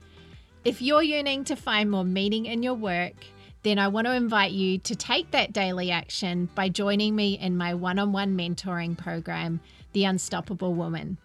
If 0.65 0.81
you're 0.81 1.03
yearning 1.03 1.43
to 1.43 1.55
find 1.55 1.91
more 1.91 2.03
meaning 2.03 2.47
in 2.47 2.63
your 2.63 2.73
work, 2.73 3.13
then 3.61 3.77
I 3.77 3.89
want 3.89 4.07
to 4.07 4.15
invite 4.15 4.53
you 4.53 4.79
to 4.79 4.95
take 4.95 5.29
that 5.29 5.53
daily 5.53 5.91
action 5.91 6.49
by 6.55 6.67
joining 6.67 7.15
me 7.15 7.37
in 7.37 7.55
my 7.55 7.75
one 7.75 7.99
on 7.99 8.11
one 8.11 8.35
mentoring 8.35 8.97
program, 8.97 9.59
The 9.93 10.05
Unstoppable 10.05 10.73
Woman. 10.73 11.19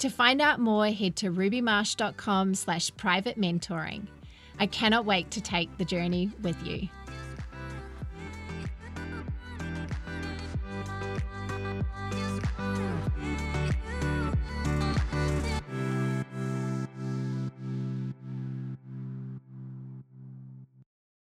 To 0.00 0.10
find 0.10 0.42
out 0.42 0.60
more, 0.60 0.88
head 0.88 1.16
to 1.16 1.32
rubymarsh.com 1.32 2.54
slash 2.54 2.94
private 2.98 3.40
mentoring. 3.40 4.06
I 4.58 4.66
cannot 4.66 5.06
wait 5.06 5.30
to 5.30 5.40
take 5.40 5.78
the 5.78 5.86
journey 5.86 6.30
with 6.42 6.62
you. 6.62 6.90